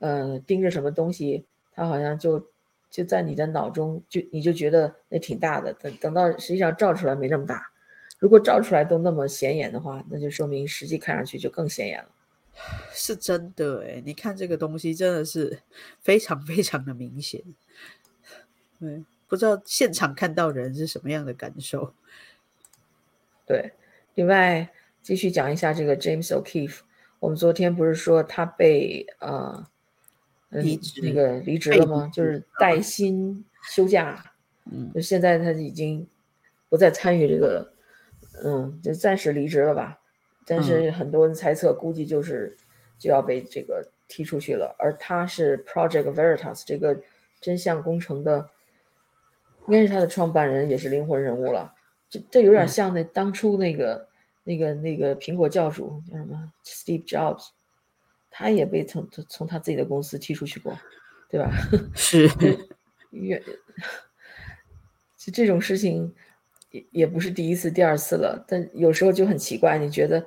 [0.00, 2.44] 呃，盯着什么东西，它好像就
[2.90, 7.70] 就在你的脑中就你就觉得那挺大的，等等到实际上照出来没那么大。
[8.18, 12.08] 如果照出来都那么显眼的话，那就说明实际看上去就更显眼了。
[12.90, 15.60] 是真的哎，你看这个东西真的是
[16.00, 17.40] 非常非常的明显。
[18.78, 21.92] 对，不知道现场看到人是什么样的感受。
[23.46, 23.72] 对，
[24.14, 24.68] 另外
[25.02, 26.80] 继续讲一下这个 James O'Keefe。
[27.20, 29.66] 我们昨天不是说他被呃
[30.50, 32.10] 离职那个离职了吗？
[32.12, 34.32] 就是带薪休假。
[34.64, 36.06] 嗯，就现在他已经
[36.68, 37.72] 不再参与这个，
[38.44, 39.98] 嗯，就暂时离职了吧。
[40.44, 42.56] 但是很多人猜测，估计就是
[42.98, 44.74] 就要被这个踢出去了。
[44.78, 47.00] 而他是 Project Veritas 这个
[47.40, 48.50] 真相工程的。
[49.68, 51.74] 应该是他的创办人，也是灵魂人物了。
[52.08, 54.08] 这这有点像那当初那个
[54.44, 57.48] 那个那个苹果教主叫什么 Steve Jobs，
[58.30, 60.78] 他也被从从他自己的公司踢出去过，
[61.28, 61.50] 对吧？
[61.94, 62.28] 是，
[63.10, 63.42] 越
[65.16, 66.14] 就这种事情
[66.70, 70.24] 也也不是第一次、第二次了，但有时候就很奇怪，你觉得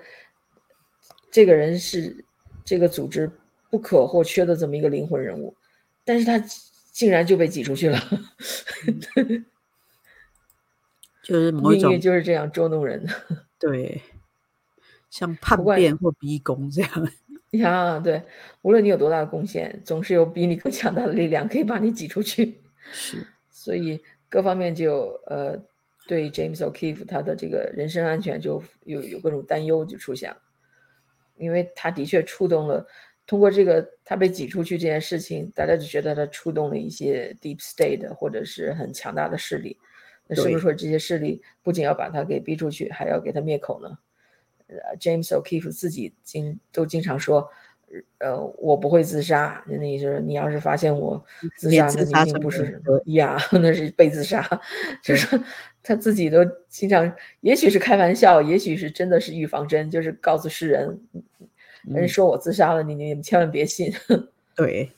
[1.32, 2.26] 这个人是
[2.66, 3.32] 这个组织
[3.70, 5.56] 不可或缺的这么一个灵魂人物，
[6.04, 6.38] 但是他
[7.00, 7.98] 竟然就被挤出去了，
[11.24, 13.08] 就是某一种命运就是这样捉弄人。
[13.58, 14.02] 对，
[15.10, 17.10] 像叛变或逼宫这样。
[17.52, 18.22] 呀，对，
[18.64, 22.60] 无论你有多大的贡献，总是有比你更强大的力量可以把你挤出去。
[22.92, 25.58] 是，所以各方面就呃，
[26.06, 30.38] 对 James O'Keefe 他的这个人身安全就有有各种担忧就出现了，
[31.38, 32.86] 因为他的确触动了，
[33.30, 39.78] 通过这个他被挤出去这件事情，大家就觉得他触动了一些 deep state 或者是很强大的势力。
[40.26, 44.00] 那是不是说这些势力不仅要把他给逼出去，还要给他灭口呢？
[44.66, 47.48] 呃，James O'Keefe 自己经都经常说，
[48.18, 49.64] 呃，我不会自杀。
[49.68, 51.24] 那意思是你要是发现我
[51.56, 54.44] 自杀，那一定不是呀， 那是被自杀。
[55.04, 55.40] 就是
[55.84, 61.00] 他自己都经常，也许是开玩笑，也许是真的是预防针，就是告诉世人，
[61.84, 63.92] 人嗯说我自杀了，你你们千万别信。
[64.56, 64.92] 对。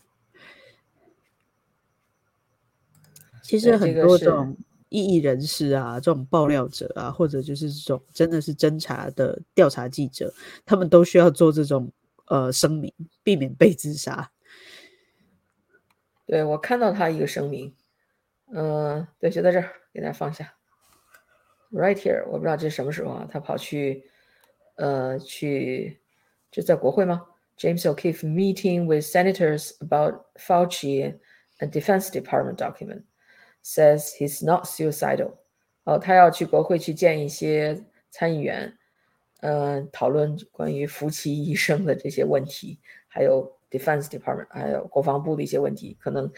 [3.43, 4.55] 其实很多这种
[4.87, 10.33] 异议人士啊，这种爆料者啊，或者就是这种真的是侦查的调查记者，
[10.65, 11.91] 他们都需要做这种
[12.27, 14.31] 呃声明，避免被自杀。
[16.25, 17.75] 对我看到他一个声明，
[18.53, 20.53] 嗯、对，就在这儿，给大家放下
[21.73, 24.05] ，right here，我不知道这是什么时候啊，他跑去，
[24.75, 25.99] 呃，去，
[26.51, 27.25] 这在国会吗
[27.57, 31.17] ？James O'Keefe meeting with senators about Fauci
[31.59, 33.03] and Defense Department document
[33.63, 35.35] says he's not suicidal。
[35.83, 38.77] 哦，他要去国会去见一些参议员，
[39.39, 46.31] 呃，讨论关于福奇医生的这些问题，还有 Defense Department，还有国防部的一些问题，可能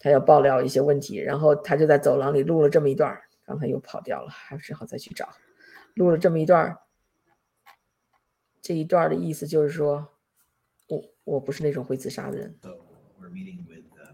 [0.00, 5.28] 他要爆料一些问题，然后他就在走廊里录了这么一段儿，刚才又跑掉了，还只好再去找，
[5.94, 6.78] 录了这么一段儿。
[8.61, 10.07] 这一段儿的意思就是说，
[10.87, 12.57] 我我不是那种会自杀的人。
[12.61, 12.77] So
[13.19, 14.13] we're meeting with, uh,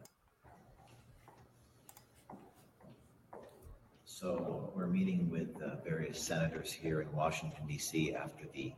[4.06, 8.74] so we're meeting with uh, various senators here in Washington DC after the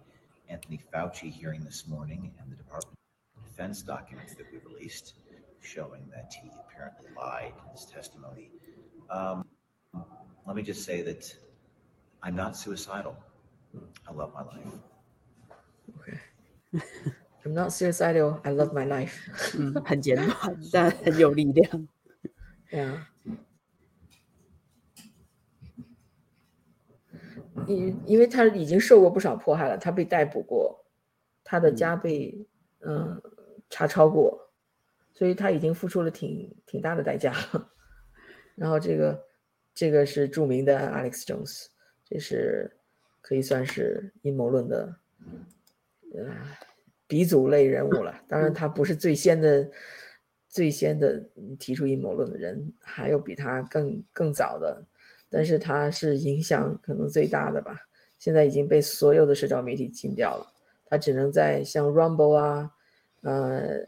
[0.49, 2.97] Anthony Fauci hearing this morning and the Department
[3.37, 5.13] of Defense documents that we released
[5.61, 8.51] showing that he apparently lied in his testimony.
[9.09, 9.45] Um,
[10.45, 11.33] let me just say that
[12.21, 13.17] I'm not suicidal.
[14.07, 14.73] I love my life.
[15.98, 16.18] Okay.
[17.44, 18.40] I'm not suicidal.
[18.44, 19.14] I love my life.
[19.58, 21.88] 嗯， 很简短，但很有力量。
[22.70, 23.08] 对啊，
[27.66, 30.84] 因因为他已经受过不少迫害了，他被逮捕过，
[31.42, 32.46] 他的家被
[32.80, 33.20] 嗯、
[33.68, 34.50] 查抄过，
[35.12, 37.34] 所以他已经付出了挺挺大的代价。
[38.54, 39.26] 然后这个
[39.74, 41.66] 这个是著名的 Alex Jones，
[42.04, 42.76] 这是
[43.20, 44.96] 可以算是阴谋论的
[46.14, 46.34] 呃
[47.06, 48.14] 鼻祖类人物了。
[48.28, 49.70] 当然，他不是最先的
[50.48, 54.84] 最先的嗯提出阴谋论的人，还有比他更更早的，
[55.28, 57.76] 但是他是影响可能最大的吧。
[58.18, 60.46] 现在已经被所有的社交媒体禁掉了，
[60.86, 62.70] 他只能在像 Rumble 啊，
[63.22, 63.86] 呃，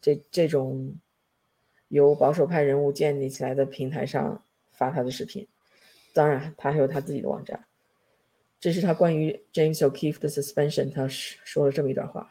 [0.00, 0.94] 这这种
[1.88, 5.46] 由保守派人物建立起来的平台上发他的视频。
[6.12, 7.64] 当然，他还有他自己的网站。
[8.61, 12.29] 这是他关于 James O'Keefe 的 suspension，他是说了这么一段话。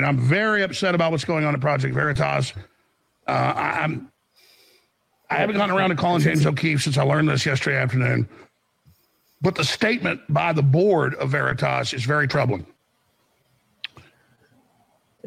[0.00, 2.52] And I'm very upset about what's going on at Project Veritas.
[3.26, 4.10] Uh, I, I'm
[5.28, 8.28] I haven't gotten around to calling James O'Keefe since I learned this yesterday afternoon.
[9.42, 12.64] But the statement by the board of Veritas is very troubling.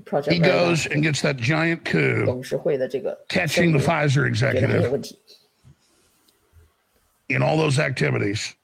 [0.06, 4.90] Project He goes and gets that giant coup 董事会的这个 catching the 声明 Pfizer 觉得很有 executive
[4.90, 5.20] 问题。
[7.29, 8.55] in all those activities.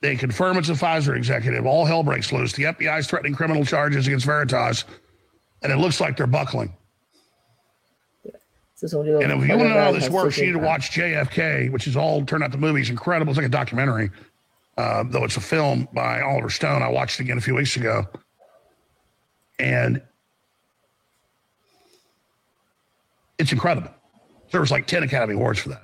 [0.00, 1.66] They confirm it's a Pfizer executive.
[1.66, 2.52] All hell breaks loose.
[2.52, 4.84] The FBI is threatening criminal charges against Veritas,
[5.62, 6.74] and it looks like they're buckling.
[9.22, 11.86] And if you want to know how this works, you need to watch JFK, which
[11.86, 12.82] is all turned out the movie.
[12.82, 13.30] It's incredible.
[13.30, 14.10] It's like a documentary,
[14.76, 16.82] uh, though it's a film by Oliver Stone.
[16.82, 18.06] I watched it again a few weeks ago.
[19.58, 20.02] And
[23.38, 23.90] it's incredible.
[24.50, 25.83] There was like 10 Academy Awards for that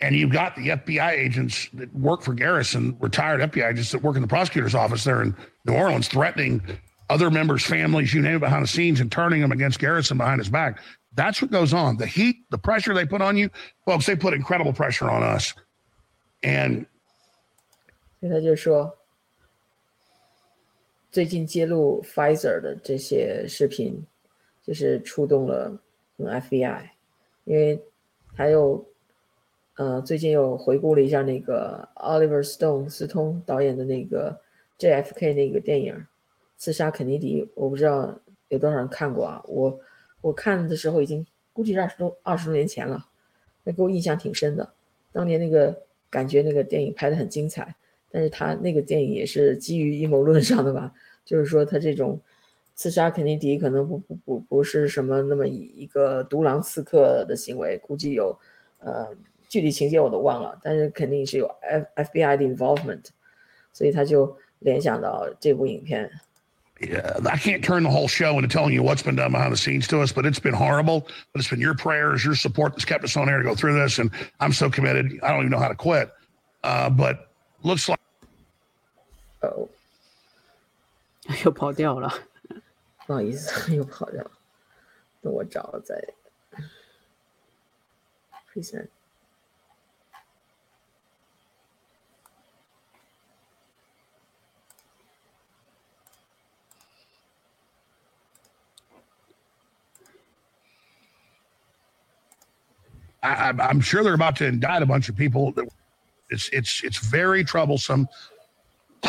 [0.00, 4.16] And you've got the FBI agents that work for Garrison, retired FBI agents that work
[4.16, 6.60] in the prosecutor's office there in New Orleans, threatening
[7.08, 10.40] other members' families, you name it, behind the scenes, and turning them against Garrison behind
[10.40, 10.80] his back.
[11.14, 11.98] That's what goes on.
[11.98, 13.50] The heat, the pressure they put on you,
[13.84, 15.54] folks, they put incredible pressure on us.
[16.42, 16.86] And
[18.18, 18.96] 所以他就说，
[21.10, 24.04] 最近揭露 Pfizer 的这些视频，
[24.66, 25.78] 就是触动了
[26.16, 26.88] 跟 FBI，
[27.44, 27.80] 因为
[28.34, 28.84] 还有
[29.77, 34.39] 呃最近又回顾了一下那个 Oliver Stone 斯通导演的那个
[34.79, 35.93] JFK 那个电影
[36.57, 38.19] 《刺杀肯尼迪》，我不知道
[38.49, 39.43] 有多少人看过啊？
[39.47, 39.79] 我
[40.21, 43.07] 我看的时候已经估计是二十多二十多年前了，
[43.63, 44.67] 那给我印象挺深的。
[45.11, 47.75] 当年那个感觉那个电影拍的很精彩，
[48.11, 50.91] 但是他那个电影也是基于阴谋论上的吧？
[51.23, 52.19] 就是说他这种。
[52.79, 58.37] 刺杀肯尼迪可能不不不不是什么那么一个独狼刺客的行为，估计有，
[58.77, 59.07] 呃，
[59.48, 63.06] 具体情节我都忘了，但是肯定是有 F FBI 的 involvement，
[63.72, 66.10] 所以他就联想到这部影片。
[66.80, 69.86] Yeah, I can't turn the whole show into telling you what's been done behind the scenes
[69.88, 71.06] to us, but it's been horrible.
[71.32, 73.74] But it's been your prayers, your support that's kept us on air to go through
[73.74, 74.10] this, and
[74.40, 75.20] I'm so committed.
[75.22, 76.10] I don't even know how to quit.
[76.64, 77.28] Uh, but
[77.62, 78.00] looks like.
[79.42, 79.68] Oh.
[81.44, 82.12] 又跑掉了。
[83.06, 84.30] 不好意思，又跑掉了。
[85.20, 85.94] 等我找了再
[88.52, 88.88] present。
[103.23, 105.53] I, I'm sure they're about to indict a bunch of people.
[106.29, 108.07] It's it's it's very troublesome.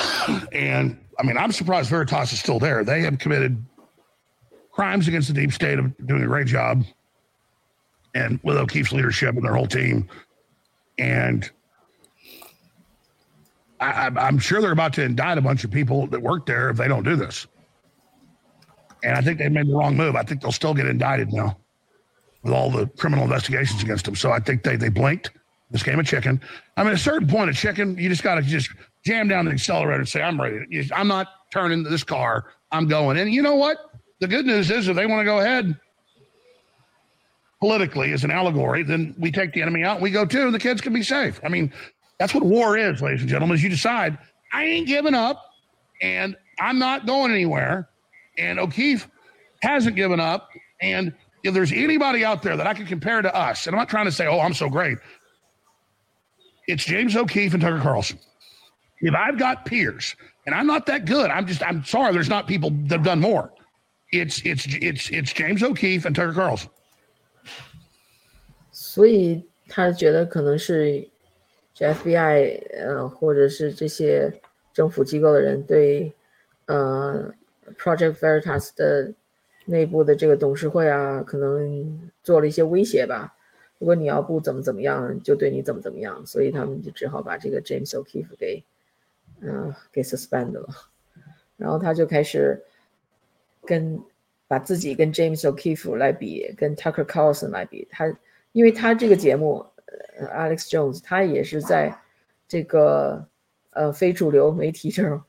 [0.52, 2.84] And I mean, I'm surprised Veritas is still there.
[2.84, 3.64] They have committed
[4.70, 6.84] crimes against the deep state of doing a great job
[8.14, 10.06] and with O'Keefe's leadership and their whole team.
[10.98, 11.50] And
[13.80, 16.76] I, am sure they're about to indict a bunch of people that work there if
[16.76, 17.46] they don't do this.
[19.02, 20.14] And I think they made the wrong move.
[20.14, 21.56] I think they'll still get indicted now
[22.42, 24.14] with all the criminal investigations against them.
[24.14, 25.30] So I think they they blinked
[25.70, 26.40] this game of chicken.
[26.76, 28.70] I mean, at a certain point of chicken, you just got to just
[29.04, 30.88] jam down the accelerator and say, I'm ready.
[30.94, 32.46] I'm not turning this car.
[32.72, 33.18] I'm going.
[33.18, 33.78] And you know what?
[34.20, 35.78] The good news is if they want to go ahead
[37.60, 40.54] politically as an allegory, then we take the enemy out and we go too, and
[40.54, 41.40] the kids can be safe.
[41.44, 41.72] I mean,
[42.18, 44.18] that's what war is, ladies and gentlemen, is you decide,
[44.52, 45.44] I ain't giving up
[46.02, 47.88] and I'm not going anywhere.
[48.36, 49.08] And O'Keefe
[49.62, 50.48] hasn't given up.
[50.80, 51.12] And
[51.47, 54.05] if there's anybody out there that I can compare to us, and I'm not trying
[54.05, 54.97] to say, oh, I'm so great,
[56.67, 58.17] it's James O'Keefe and Tucker Carlson.
[59.01, 62.47] If I've got peers, and I'm not that good, I'm just, I'm sorry, there's not
[62.47, 63.51] people that have done more.
[64.11, 66.69] It's it's it's it's James O'Keefe and Tucker Carlson。
[68.71, 71.09] 所以他觉得可能是
[71.73, 74.41] 这 FBI 呃，或者是这些
[74.71, 76.13] 政府机构的人对
[76.67, 77.33] 呃
[77.77, 79.13] Project Veritas 的
[79.68, 83.36] 内部的这个董事会啊，可能做了一些威胁吧。
[83.78, 86.26] 如果你要不怎么怎么样，就对你怎么怎么样。
[86.26, 88.64] 所以他们就只好把这个 James O'Keefe 给
[89.40, 90.68] 嗯给 suspend 了。
[91.56, 92.64] 然后他就开始。
[93.64, 94.00] 跟
[94.46, 98.10] 把自己跟 James O'Keefe 来比，跟 Tucker Carlson 来比，他
[98.52, 99.62] 因为他这个节目，
[100.16, 101.94] 呃，Alex Jones 他也是在
[102.46, 103.28] 这个
[103.72, 105.22] 呃非主流媒体这，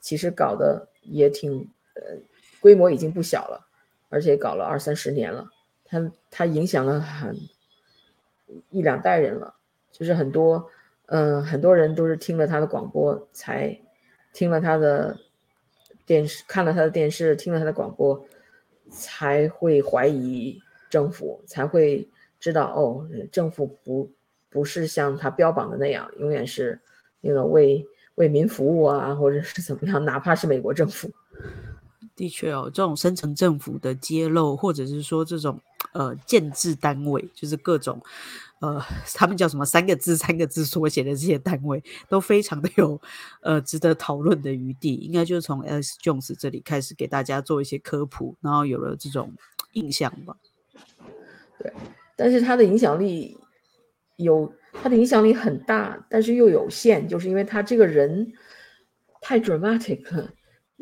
[0.00, 2.02] 其实搞得也挺呃
[2.62, 3.66] 规模已经不小了，
[4.08, 5.50] 而且搞了二三十年了，
[5.84, 7.36] 他他影响了很
[8.70, 9.54] 一两代人了，
[9.90, 10.70] 就是很多
[11.06, 13.78] 嗯很多人都是听了他的广播才
[14.32, 15.18] 听了他的。
[16.04, 18.26] 电视看了他的电视，听了他的广播，
[18.90, 20.60] 才会怀疑
[20.90, 22.10] 政府，才会
[22.40, 24.10] 知道哦，政府不
[24.50, 26.78] 不是像他标榜的那样，永远是
[27.20, 27.86] 那个为
[28.16, 31.08] 为民服务啊，或者是怎么样，哪怕是美国政府。
[32.16, 35.60] 的确哦，这种深层政府的揭露，或者是说这种
[35.92, 38.00] 呃建制单位，就是各种。
[38.60, 38.80] 呃，
[39.14, 39.64] 他们叫什么？
[39.64, 43.00] 三个字、三个字缩写的这些单位都非常的有
[43.40, 44.94] 呃值得讨论的余地。
[44.94, 49.32] 应该就是从 S Jones 这里开始给大家做一些科普，然后有了这种
[49.72, 50.36] 印象吧。
[51.58, 51.72] 对，
[52.14, 53.36] 但是他的影响力
[54.14, 58.32] 有，他的影响力很大，但是又有限，就是因为他这个人
[59.20, 60.04] 太 dramatic，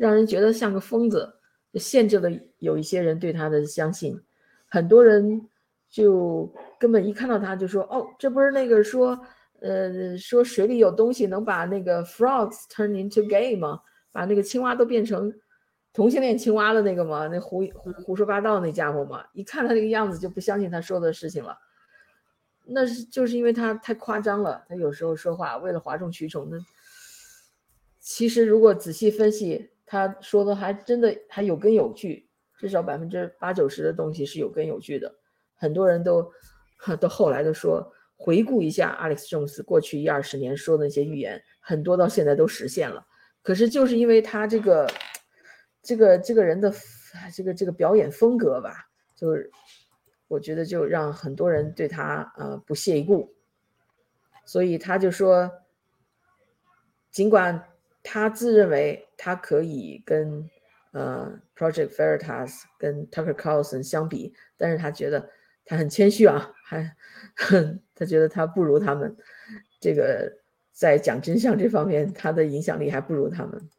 [0.01, 1.35] 让人觉得像个疯子，
[1.75, 4.19] 限制了有一些人对他的相信，
[4.67, 5.47] 很多人。
[5.93, 6.49] 就
[6.79, 9.19] 根本一看到他就说哦，这不是那个说，
[9.59, 13.77] 呃，说水里有东西能把那个 frogs turn into gay 吗？
[14.09, 15.33] 把那个青蛙都变成
[15.91, 17.27] 同性恋青蛙的那个吗？
[17.27, 21.57] 那胡胡胡说八道那家伙嘛，一看他那个样子就不相信他说的事情了。
[22.63, 26.47] 那是就是因为他太夸张了，他有时候说话为了哗众取宠。
[26.49, 26.57] 那
[27.99, 32.25] 其实如果仔细分析，他说的还真的还有根有据，
[32.57, 35.13] 至少百分之八九十的东西是有根有据的。
[35.53, 36.31] 很多人都
[36.97, 43.05] 都后来都说，回顾一下 Alex Jones 过去一二十年说的那些预言，很多到现在都实现了。
[43.41, 44.89] 可是就是因为他这个
[45.81, 46.73] 这个这个人的
[47.35, 49.51] 这个这个表演风格吧，就是
[50.29, 53.35] 我觉得就让很多人对他呃不屑一顾，
[54.45, 55.51] 所以他就说，
[57.11, 57.61] 尽管
[58.03, 60.49] 他自认为他可以跟
[60.91, 65.29] 呃 Project Veritas 跟 Tucker Carlson 相比，但是他觉得
[65.65, 66.95] 他很谦虚啊，还
[67.95, 69.15] 他觉得他不如他们，
[69.79, 70.31] 这个
[70.71, 73.69] 在讲真相这方面他的影响力还不如他们，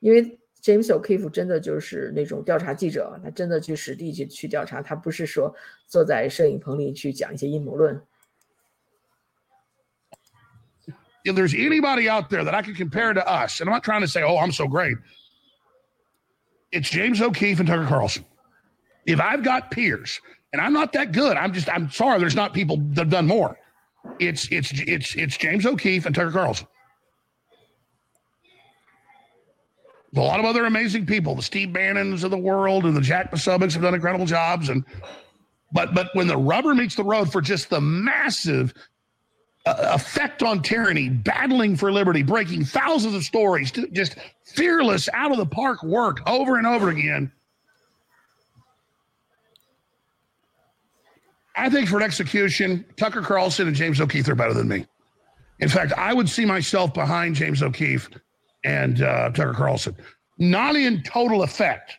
[0.00, 0.38] 因为。
[0.60, 5.54] James O'Keefe 真的就是那种调查记者，他真的去实地去去调查，他不是说
[5.86, 7.98] 坐在摄影棚里去讲一些阴谋论。
[11.24, 14.08] If there's anybody out there that I can compare to us, and I'm not trying to
[14.08, 14.96] say, oh, I'm so great,
[16.72, 18.24] it's James O'Keefe and Tucker Carlson.
[19.06, 20.20] If I've got peers,
[20.52, 23.26] and I'm not that good, I'm just, I'm sorry, there's not people that have done
[23.26, 23.58] more.
[24.18, 26.66] It's, it's, it's, it's James O'Keefe and Tucker Carlson.
[30.16, 33.30] a lot of other amazing people, the Steve Bannons of the world and the Jack
[33.30, 34.68] Posobics have done incredible jobs.
[34.68, 34.84] And
[35.72, 38.72] but but when the rubber meets the road for just the massive
[39.78, 45.46] effect on tyranny, battling for liberty, breaking thousands of stories, just fearless out of the
[45.46, 47.30] park work over and over again.
[51.56, 54.86] I think for an execution, Tucker Carlson and James O'Keefe are better than me.
[55.58, 58.08] In fact, I would see myself behind James O'Keefe
[58.64, 59.96] and uh, Tucker Carlson.
[60.38, 61.98] Not in total effect.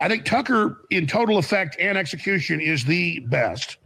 [0.00, 3.77] I think Tucker, in total effect and execution, is the best.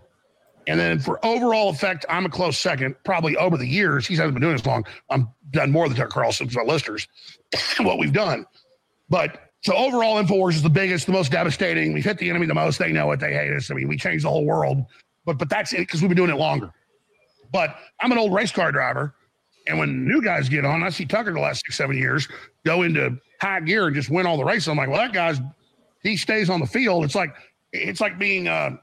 [0.66, 2.94] And then for overall effect, I'm a close second.
[3.04, 4.84] Probably over the years, he hasn't been doing this long.
[5.10, 7.08] I'm done more than Tucker Carlson my listeners,
[7.80, 8.46] what we've done.
[9.08, 11.92] But so overall, Infowars is the biggest, the most devastating.
[11.92, 12.78] We've hit the enemy the most.
[12.78, 13.20] They know it.
[13.20, 13.70] They hate us.
[13.70, 14.84] I mean, we changed the whole world.
[15.24, 16.72] But but that's it because we've been doing it longer.
[17.52, 19.14] But I'm an old race car driver.
[19.68, 22.26] And when new guys get on, I see Tucker the last six, seven years
[22.64, 24.68] go into high gear and just win all the races.
[24.68, 25.40] I'm like, well, that guy's
[26.02, 27.04] he stays on the field.
[27.04, 27.34] It's like
[27.72, 28.80] it's like being a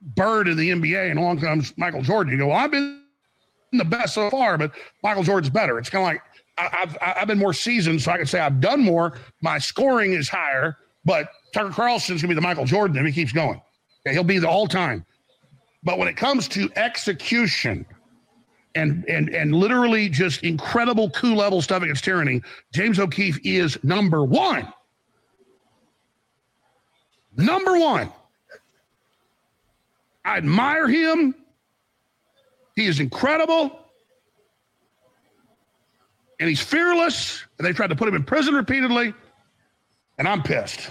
[0.00, 2.32] bird in the NBA, and along comes Michael Jordan.
[2.32, 3.02] You go, well, I've been
[3.72, 4.72] the best so far, but
[5.02, 5.78] Michael Jordan's better.
[5.78, 6.22] It's kind of like
[6.58, 9.18] I, I've I've been more seasoned, so I can say I've done more.
[9.42, 13.32] My scoring is higher, but Tucker Carlson's gonna be the Michael Jordan if he keeps
[13.32, 13.60] going.
[14.06, 15.04] Okay, he'll be the all time.
[15.82, 17.86] But when it comes to execution,
[18.74, 22.42] and and and literally just incredible coup level stuff against tyranny,
[22.72, 24.72] James O'Keefe is number one.
[27.36, 28.10] Number one.
[30.26, 31.36] I admire him.
[32.74, 33.78] He is incredible.
[36.40, 37.44] And he's fearless.
[37.56, 39.14] And they tried to put him in prison repeatedly.
[40.18, 40.90] And I'm pissed.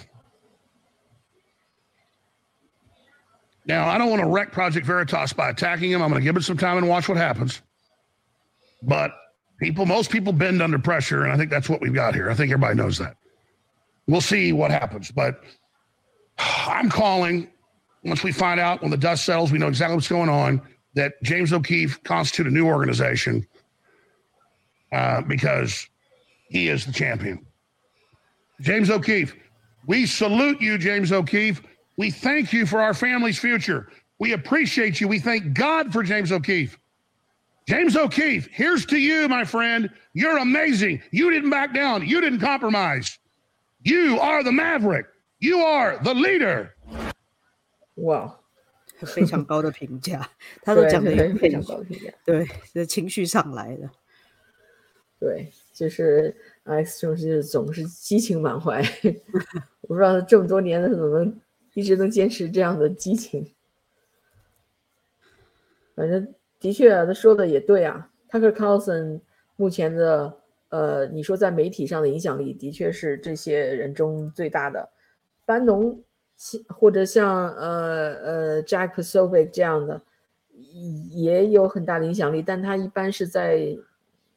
[3.68, 6.02] Now, I don't want to wreck Project Veritas by attacking him.
[6.02, 7.62] I'm going to give it some time and watch what happens.
[8.84, 9.12] But
[9.60, 12.30] people, most people bend under pressure, and I think that's what we've got here.
[12.30, 13.18] I think everybody knows that.
[14.08, 15.44] We'll see what happens, but
[16.38, 17.50] I'm calling
[18.06, 20.62] once we find out when the dust settles, we know exactly what's going on.
[20.94, 23.46] That James O'Keefe constitute a new organization
[24.94, 25.88] uh, because
[26.48, 27.46] he is the champion.
[28.62, 29.36] James O'Keefe,
[29.88, 31.62] we salute you, James O'Keefe.
[31.98, 33.90] We thank you for our family's future.
[34.20, 35.10] We appreciate you.
[35.10, 36.80] We thank God for James O'Keefe.
[37.68, 39.90] James O'Keefe, here's to you, my friend.
[40.14, 41.02] You're amazing.
[41.12, 42.08] You didn't back down.
[42.08, 43.18] You didn't compromise.
[43.82, 45.08] You are the maverick.
[45.40, 46.75] You are the leader.
[47.96, 48.40] 哇，
[49.06, 50.30] 非常高的评价，
[50.62, 52.14] 他都讲的对非常高的评价。
[52.26, 53.92] 对，这情绪上来了。
[55.20, 58.84] 对，就是 X 总是总是激情满怀，
[59.82, 61.42] 我不知道他这么多年他怎么能
[61.74, 63.50] 一直能坚持这样的激情。
[65.96, 68.12] 反正的确啊，他说的也对啊。
[68.30, 69.22] Tucker Carlson
[69.56, 70.38] 目前的
[70.68, 74.90] 呃，你说在媒体上的影响力，的确是这些人中最大的。
[75.46, 76.04] 班农
[76.68, 80.02] 或者像呃呃 Jack Posobiec 这样的，
[81.12, 83.58] 也有很大的影响力，但他一般是在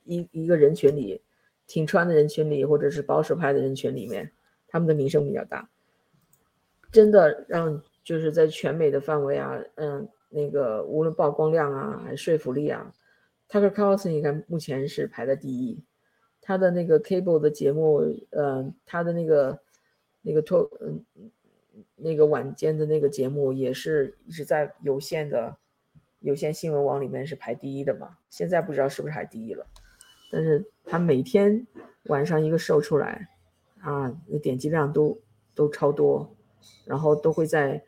[0.04, 1.20] 一一个人群里，
[1.66, 4.30] 挺川的人群里，或者是保守派的人群里面，
[4.68, 5.68] 他们的名声比较大。
[6.90, 10.08] 真的让就是在全美的范围啊，嗯。
[10.30, 12.92] 那个无论曝光量啊，还是说服力啊
[13.48, 15.82] ，Tucker Carlson 应该目前是排在第一。
[16.42, 19.58] 他的那个 Cable 的节目，呃，他的那个
[20.20, 21.02] 那个脱，嗯，
[21.98, 25.56] 那个晚间的那个节目也是一直在有线的
[26.20, 28.16] 有线新闻网里面是排第一的嘛。
[28.30, 29.66] 现在不知道是不是还第一了，
[30.30, 31.66] 但是他每天
[32.04, 33.28] 晚上一个 show 出来，
[33.80, 35.20] 啊，那点击量都
[35.54, 36.34] 都超多，
[36.86, 37.84] 然后都会在。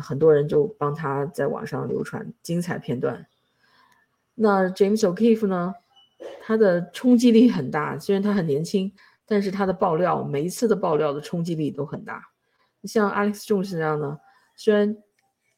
[0.00, 3.26] 很多人就帮他在网上流传精彩片段。
[4.36, 5.74] 那 James O'Keefe 呢？
[6.40, 8.92] 他的冲击力很大，虽然他很年轻，
[9.26, 12.29] 但是他的爆料每一次的爆料的冲击力都很大。
[12.84, 14.18] 像 Alex Jones 这样呢，
[14.56, 14.96] 虽然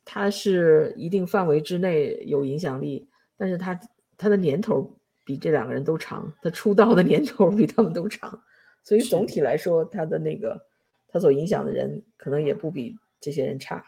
[0.05, 3.79] 他是一定范围之内有影响力，但是他
[4.19, 8.43] 他的年头比这两个人都长，他出道的年头比他们都长，
[8.83, 10.61] 所以总体来说，他的那个
[11.07, 13.85] 他所影响的人可能也不比这些人差，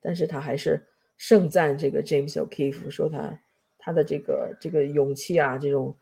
[0.00, 0.82] 但是他还是
[1.18, 3.38] 盛赞这个 James O'Keefe，说他
[3.76, 5.94] 他的这个这个勇气啊，这种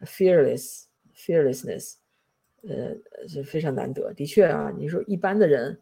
[0.00, 1.94] fearless fearlessness，
[2.68, 2.96] 呃
[3.28, 4.12] 是非常难得。
[4.12, 5.80] 的确啊，你说一般的人。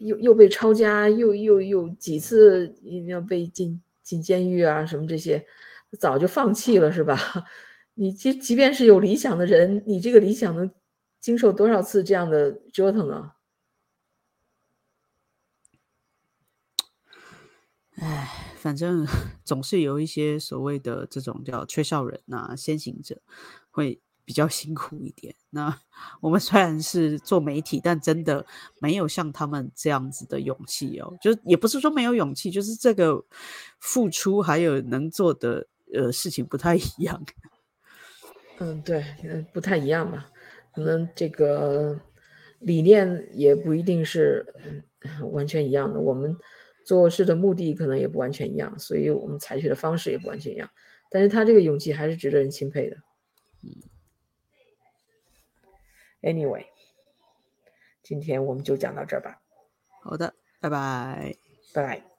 [0.00, 2.74] 又又被抄家，又又又几次
[3.06, 5.46] 要被进进监狱啊，什么这些，
[5.98, 7.18] 早就放弃了是吧？
[7.94, 10.70] 你即即便是有理想的人，你这个理想能
[11.20, 13.36] 经受多少次这样的折腾啊？
[17.96, 19.06] 唉，反正
[19.44, 23.20] 总是有一些所谓的这种叫吹哨人呐、先行者，
[23.70, 24.00] 会
[24.30, 25.34] 比较辛苦一点。
[25.50, 25.76] 那
[26.20, 28.46] 我们虽然是做媒体，但真的
[28.80, 31.18] 没有像他们这样子的勇气哦。
[31.20, 33.24] 就也不是说没有勇气，就是这个
[33.80, 37.20] 付出还有能做的呃事情不太一样。
[38.60, 40.30] 嗯，对，嗯，不太一样吧？
[40.72, 42.00] 可能这个
[42.60, 44.46] 理念也不一定是
[45.02, 45.98] 嗯完全一样的。
[45.98, 46.36] 我们
[46.86, 50.70] 做事的目的可能也不完全一样，所以我们采取的方式也不完全一样。
[51.10, 52.96] 但是他这个勇气还是值得人钦佩的。
[56.22, 56.66] Anyway，
[58.02, 59.40] 今天我们就讲到这儿吧，
[60.02, 61.34] 好的，拜拜。
[61.72, 62.09] 拜拜。